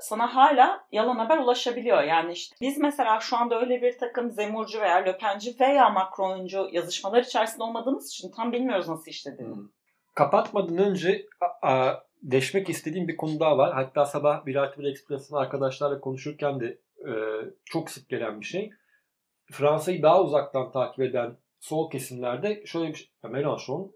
[0.00, 2.02] sana hala yalan haber ulaşabiliyor.
[2.02, 7.22] Yani işte biz mesela şu anda öyle bir takım Zemurcu veya Löpenci veya Macroncu yazışmalar
[7.22, 9.54] içerisinde olmadığımız için tam bilmiyoruz nasıl işlediğini.
[9.54, 9.68] Hmm.
[10.14, 13.74] Kapatmadan önce a, a, deşmek istediğim bir konu daha var.
[13.74, 17.12] Hatta sabah bir artı bir Express'in arkadaşlarla konuşurken de e,
[17.64, 18.70] çok sık gelen bir şey.
[19.52, 23.08] Fransa'yı daha uzaktan takip eden sol kesimlerde şöyle bir şey.
[23.24, 23.92] Mélenchon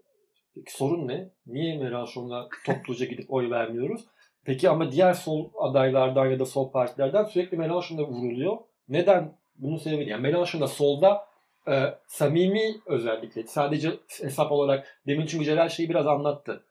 [0.67, 1.29] sorun ne?
[1.47, 4.05] Niye Mélenchon'a topluca gidip oy vermiyoruz?
[4.45, 8.57] Peki ama diğer sol adaylardan ya da sol partilerden sürekli Mélenchon'da vuruluyor.
[8.89, 9.37] Neden?
[9.57, 11.25] Bunun sebebi yani Mélenchon'da solda
[11.67, 13.91] e, samimi özellikle sadece
[14.21, 16.63] hesap olarak demin çünkü Celal şeyi biraz anlattı.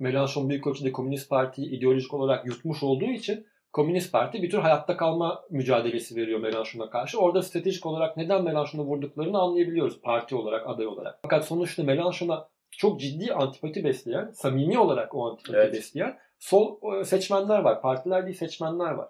[0.00, 4.96] Mélenchon büyük ölçüde Komünist Parti'yi ideolojik olarak yutmuş olduğu için Komünist Parti bir tür hayatta
[4.96, 7.18] kalma mücadelesi veriyor Mélenchon'a karşı.
[7.18, 11.18] Orada stratejik olarak neden Mélenchon'a vurduklarını anlayabiliyoruz parti olarak, aday olarak.
[11.22, 15.74] Fakat sonuçta Mélenchon'a çok ciddi antipati besleyen, samimi olarak o antipati evet.
[15.74, 17.82] besleyen sol e, seçmenler var.
[17.82, 19.08] Partiler değil seçmenler var.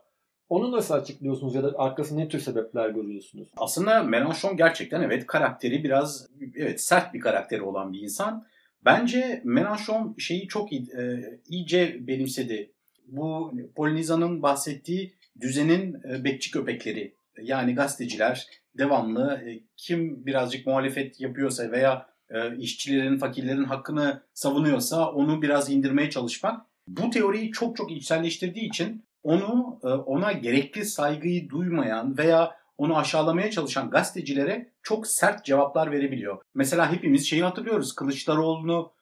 [0.48, 3.48] Onu nasıl açıklıyorsunuz ya da arkasında ne tür sebepler görüyorsunuz?
[3.56, 8.46] Aslında Mélenchon gerçekten evet karakteri biraz evet sert bir karakteri olan bir insan.
[8.84, 12.70] Bence Mélenchon şeyi çok iyi, e, iyice benimsedi.
[13.06, 18.46] Bu Poliniza'nın bahsettiği düzenin e, bekçi köpekleri yani gazeteciler
[18.78, 26.10] devamlı e, kim birazcık muhalefet yapıyorsa veya e, işçilerin, fakirlerin hakkını savunuyorsa onu biraz indirmeye
[26.10, 32.96] çalışmak bu teoriyi çok çok içselleştirdiği için onu e, ona gerekli saygıyı duymayan veya onu
[32.96, 36.42] aşağılamaya çalışan gazetecilere çok sert cevaplar verebiliyor.
[36.54, 37.94] Mesela hepimiz şeyi hatırlıyoruz.
[37.94, 38.92] Kılıçdaroğlu'nu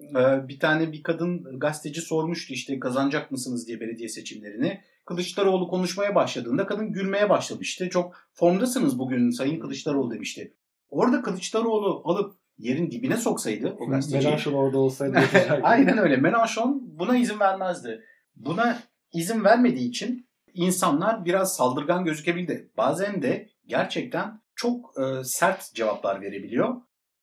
[0.00, 4.80] e, bir tane bir kadın gazeteci sormuştu işte kazanacak mısınız diye belediye seçimlerini.
[5.04, 7.90] Kılıçdaroğlu konuşmaya başladığında kadın gülmeye başlamıştı.
[7.90, 10.54] Çok formdasınız bugün Sayın Kılıçdaroğlu demişti.
[10.90, 14.26] Orada Kılıçdaroğlu alıp yerin dibine soksaydı o gazeteci.
[14.26, 15.18] Melanchon orada olsaydı.
[15.62, 16.16] Aynen öyle.
[16.16, 18.04] Melanchon buna izin vermezdi.
[18.36, 18.78] Buna
[19.12, 22.70] izin vermediği için insanlar biraz saldırgan gözükebildi.
[22.76, 26.76] Bazen de gerçekten çok e, sert cevaplar verebiliyor.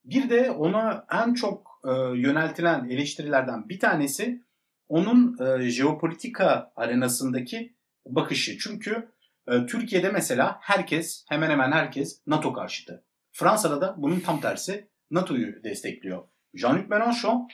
[0.06, 4.44] Bir de ona en çok e, yöneltilen eleştirilerden bir tanesi
[4.88, 7.76] onun e, jeopolitika arenasındaki
[8.06, 8.58] bakışı.
[8.58, 9.12] Çünkü
[9.48, 13.04] e, Türkiye'de mesela herkes, hemen hemen herkes NATO karşıtı.
[13.32, 16.24] Fransa'da da bunun tam tersi NATO'yu destekliyor.
[16.56, 17.48] Jean-Luc Mélenchon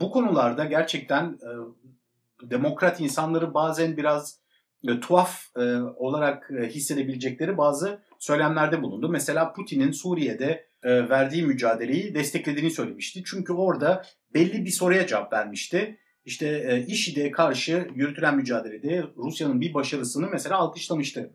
[0.00, 1.50] bu konularda gerçekten e,
[2.50, 4.40] demokrat insanları bazen biraz
[4.88, 9.08] e, tuhaf e, olarak e, hissedebilecekleri bazı söylemlerde bulundu.
[9.08, 13.22] Mesela Putin'in Suriye'de e, verdiği mücadeleyi desteklediğini söylemişti.
[13.26, 14.04] Çünkü orada
[14.34, 15.98] belli bir soruya cevap vermişti.
[16.24, 21.30] İşte e, IŞİD'e karşı yürütülen mücadelede Rusya'nın bir başarısını mesela alkışlamıştı.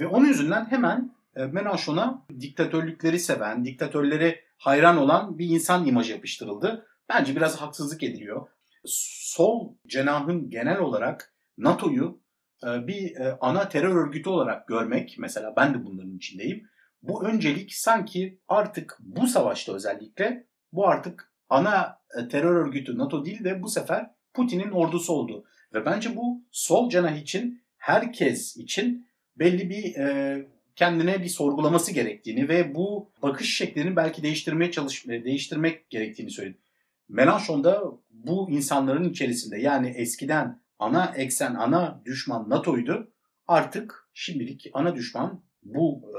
[0.00, 6.86] Ve onun yüzünden hemen e, Mélenchon'a diktatörlükleri seven, diktatörleri hayran olan bir insan imajı yapıştırıldı.
[7.08, 8.48] Bence biraz haksızlık ediliyor.
[8.84, 12.20] Sol cenahın genel olarak NATO'yu
[12.64, 16.68] e, bir e, ana terör örgütü olarak görmek, mesela ben de bunların içindeyim.
[17.02, 23.44] Bu öncelik sanki artık bu savaşta özellikle bu artık ana e, terör örgütü NATO değil
[23.44, 25.44] de bu sefer Putin'in ordusu oldu.
[25.74, 29.96] Ve bence bu sol cenah için herkes için belli bir
[30.76, 36.58] kendine bir sorgulaması gerektiğini ve bu bakış şeklini belki değiştirmeye çalış değiştirmek gerektiğini söyledi.
[37.10, 43.12] Mélenchon da bu insanların içerisinde yani eskiden ana eksen, ana düşman NATO'ydu.
[43.46, 46.18] Artık şimdilik ana düşman bu e,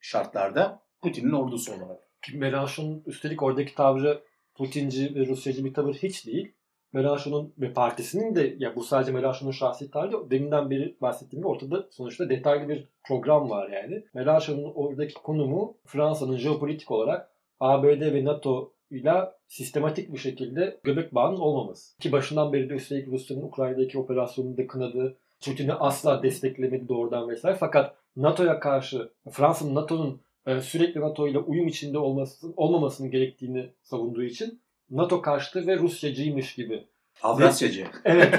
[0.00, 2.00] şartlarda Putin'in ordusu olarak.
[2.28, 4.22] Mélenchon'un üstelik oradaki tavrı
[4.54, 6.52] Putinci ve Rusyacı bir tavır hiç değil.
[6.92, 11.86] Mélenchon'un ve partisinin de ya bu sadece Mélenchon'un şahsi tavrı deminden beri bahsettiğim gibi ortada
[11.90, 14.04] sonuçta detaylı bir program var yani.
[14.14, 17.30] Mélenchon'un oradaki konumu Fransa'nın jeopolitik olarak
[17.60, 19.12] ABD ve NATO ile
[19.46, 21.98] sistematik bir şekilde göbek bağının olmaması.
[21.98, 25.16] Ki başından beri de üstelik Rusya'nın Ukrayna'daki operasyonunu da kınadı.
[25.44, 27.56] Putin'i asla desteklemedi doğrudan vesaire.
[27.60, 34.22] Fakat NATO'ya karşı Fransa'nın NATO'nun e, sürekli NATO ile uyum içinde olması, olmamasının gerektiğini savunduğu
[34.22, 34.60] için
[34.90, 36.86] NATO karşıtı ve Rusyacıymış gibi.
[37.22, 37.86] Avrasyacı.
[38.04, 38.34] Evet.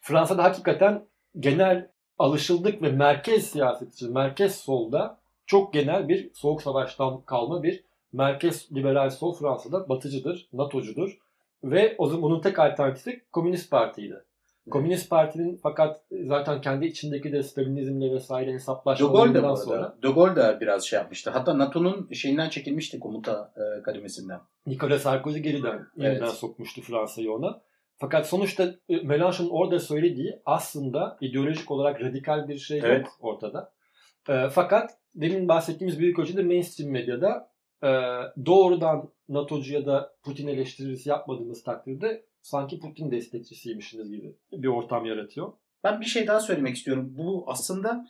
[0.00, 1.06] Fransa'da hakikaten
[1.38, 8.72] genel alışıldık ve merkez siyaseti, merkez solda çok genel bir soğuk savaştan kalma bir merkez
[8.72, 11.18] liberal sol Fransa'da batıcıdır, NATO'cudur.
[11.64, 14.24] Ve o zaman bunun tek alternatifi Komünist Parti'ydi.
[14.70, 19.96] Komünist Parti'nin fakat zaten kendi içindeki de Stalinizmle vesaire hesaplaşmalarından sonra.
[20.02, 21.30] De Gaulle de biraz şey yapmıştı.
[21.30, 24.40] Hatta NATO'nun şeyinden çekilmişti komuta e, kademesinden.
[24.66, 26.30] Nicolas Sarkozy geriden yeniden evet.
[26.30, 27.60] sokmuştu Fransa'yı ona.
[27.96, 33.06] Fakat sonuçta e, Mélenchon'un orada söylediği aslında ideolojik olarak radikal bir şey evet.
[33.06, 33.72] yok ortada.
[34.28, 37.50] E, fakat demin bahsettiğimiz büyük ölçüde mainstream medyada
[37.82, 37.90] e,
[38.46, 45.52] doğrudan NATO'cu ya da Putin eleştirisi yapmadığımız takdirde sanki Putin destekçisiymişsiniz gibi bir ortam yaratıyor.
[45.84, 47.14] Ben bir şey daha söylemek istiyorum.
[47.18, 48.06] Bu aslında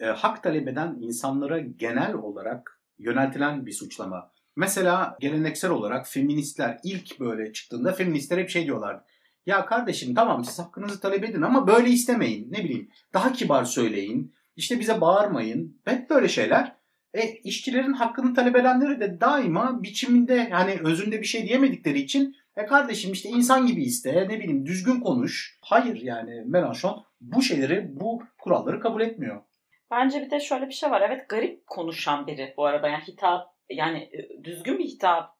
[0.00, 4.32] e, hak talep eden insanlara genel olarak yöneltilen bir suçlama.
[4.56, 9.00] Mesela geleneksel olarak feministler ilk böyle çıktığında feministler hep şey diyorlar.
[9.46, 12.52] Ya kardeşim tamam siz hakkınızı talep edin ama böyle istemeyin.
[12.52, 14.34] Ne bileyim daha kibar söyleyin.
[14.56, 15.80] İşte bize bağırmayın.
[15.84, 16.76] Hep böyle şeyler.
[17.14, 22.66] E, işçilerin hakkını talep edenleri de daima biçiminde hani özünde bir şey diyemedikleri için e
[22.66, 25.58] kardeşim işte insan gibi iste ne bileyim düzgün konuş.
[25.62, 29.42] Hayır yani Mélenchon bu şeyleri bu kuralları kabul etmiyor.
[29.90, 31.00] Bence bir de şöyle bir şey var.
[31.00, 32.88] Evet garip konuşan biri bu arada.
[32.88, 35.36] Yani hitap yani e, düzgün bir hitap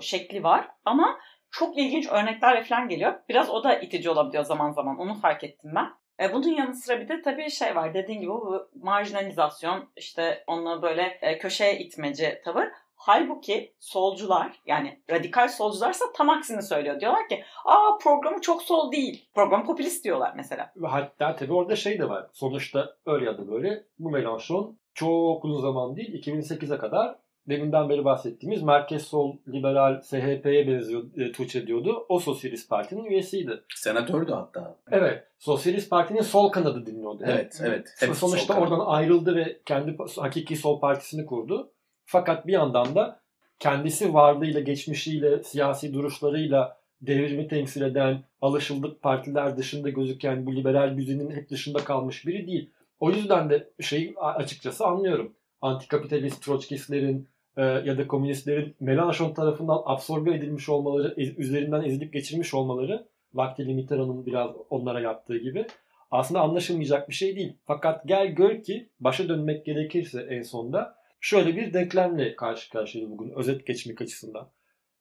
[0.00, 1.18] şekli var ama
[1.50, 3.14] çok ilginç örnekler falan geliyor.
[3.28, 4.98] Biraz o da itici olabiliyor zaman zaman.
[4.98, 5.88] Onu fark ettim ben.
[6.20, 10.82] E, bunun yanı sıra bir de tabii şey var dediğin gibi bu marjinalizasyon işte onu
[10.82, 12.68] böyle e, köşeye itmece tavır.
[13.06, 17.00] Halbuki solcular yani radikal solcularsa tam aksini söylüyor.
[17.00, 19.28] Diyorlar ki aa programı çok sol değil.
[19.34, 20.72] Program popülist diyorlar mesela.
[20.82, 22.26] Hatta tabii orada şey de var.
[22.32, 27.16] Sonuçta öyle ya da böyle bu Melanchon çok uzun zaman değil 2008'e kadar
[27.48, 32.06] deminden beri bahsettiğimiz merkez sol liberal SHP'ye benziyor, e, tuç ediyordu.
[32.08, 33.64] O Sosyalist Parti'nin üyesiydi.
[33.74, 34.76] Senatördü hatta.
[34.90, 35.24] Evet.
[35.38, 37.22] Sosyalist Parti'nin sol kanadı dinliyordu.
[37.26, 37.94] Evet, evet.
[38.02, 38.16] evet.
[38.16, 41.70] Sonuçta oradan ayrıldı ve kendi hakiki sol partisini kurdu.
[42.04, 43.20] Fakat bir yandan da
[43.58, 51.30] kendisi varlığıyla, geçmişiyle, siyasi duruşlarıyla devrimi temsil eden, alışıldık partiler dışında gözüken bu liberal düzenin
[51.30, 52.70] hep dışında kalmış biri değil.
[53.00, 55.32] O yüzden de şey açıkçası anlıyorum.
[55.60, 62.54] Antikapitalist Troçkistlerin, e, ya da komünistlerin Melanchon tarafından absorbe edilmiş olmaları, ez, üzerinden ezilip geçirmiş
[62.54, 65.66] olmaları vaktiyle Mitterrand'ın biraz onlara yaptığı gibi
[66.10, 67.52] aslında anlaşılmayacak bir şey değil.
[67.64, 73.30] Fakat gel gör ki başa dönmek gerekirse en sonda şöyle bir denklemle karşı karşıyayız bugün
[73.30, 74.50] özet geçmek açısından.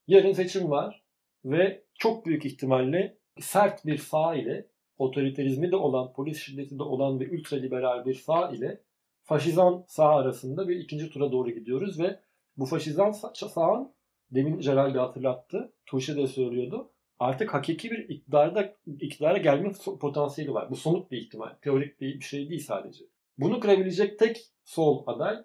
[0.07, 1.03] Yarın seçim var
[1.45, 4.67] ve çok büyük ihtimalle sert bir sağ ile
[4.97, 8.81] otoriterizmi de olan, polis şiddeti de olan ve ultraliberal bir sağ ile
[9.23, 12.19] faşizan sağ arasında bir ikinci tura doğru gidiyoruz ve
[12.57, 13.93] bu faşizan sağın
[14.31, 15.73] demin Celal de hatırlattı.
[15.85, 16.91] Tuğçe de söylüyordu.
[17.19, 20.69] Artık hakiki bir iktidarda, iktidara gelme potansiyeli var.
[20.71, 21.49] Bu somut bir ihtimal.
[21.61, 23.05] Teorik bir şey değil sadece.
[23.37, 25.43] Bunu kırabilecek tek sol aday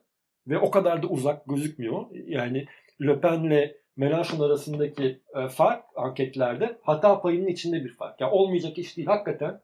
[0.49, 2.07] ve o kadar da uzak gözükmüyor.
[2.27, 2.67] Yani
[3.03, 8.21] Le Pen'le Mélenchon arasındaki e, fark anketlerde hata payının içinde bir fark.
[8.21, 9.09] Yani olmayacak iş değil.
[9.09, 9.61] Hakikaten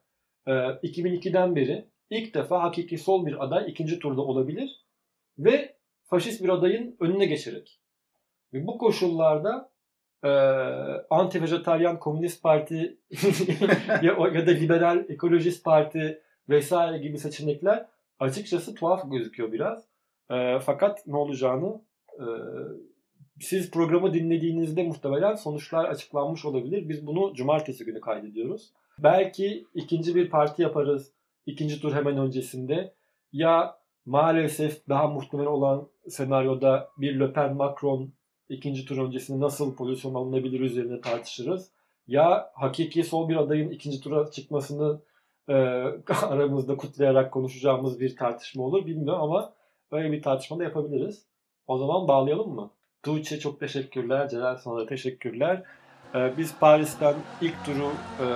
[0.47, 4.85] e, 2002'den beri ilk defa hakiki sol bir aday ikinci turda olabilir
[5.39, 5.75] ve
[6.05, 7.81] faşist bir adayın önüne geçerek.
[8.53, 9.71] Ve bu koşullarda
[10.23, 10.29] e,
[11.11, 12.75] anti-vejetaryen komünist parti
[14.03, 17.87] ya, ya da liberal ekolojist parti vesaire gibi seçenekler
[18.19, 19.94] açıkçası tuhaf gözüküyor biraz.
[20.31, 21.81] E, fakat ne olacağını
[22.19, 22.27] e,
[23.41, 26.89] siz programı dinlediğinizde muhtemelen sonuçlar açıklanmış olabilir.
[26.89, 28.73] Biz bunu cumartesi günü kaydediyoruz.
[28.99, 31.13] Belki ikinci bir parti yaparız
[31.47, 32.95] ikinci tur hemen öncesinde.
[33.33, 38.13] Ya maalesef daha muhtemel olan senaryoda bir Le Pen Macron
[38.49, 41.71] ikinci tur öncesinde nasıl pozisyon alınabilir üzerine tartışırız.
[42.07, 45.01] Ya hakiki sol bir adayın ikinci tura çıkmasını
[45.49, 45.55] e,
[46.23, 49.53] aramızda kutlayarak konuşacağımız bir tartışma olur bilmiyorum ama
[49.95, 51.27] öyle bir tartışma da yapabiliriz.
[51.67, 52.71] O zaman bağlayalım mı?
[53.03, 54.29] Tuğçe çok teşekkürler.
[54.29, 55.63] Celal sana da teşekkürler.
[56.15, 58.27] Ee, biz Paris'ten ilk turu e,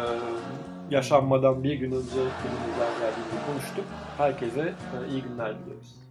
[0.90, 3.84] yaşanmadan bir gün önce günümüzden geldiğinde konuştuk.
[4.18, 6.07] Herkese e, iyi günler diliyoruz.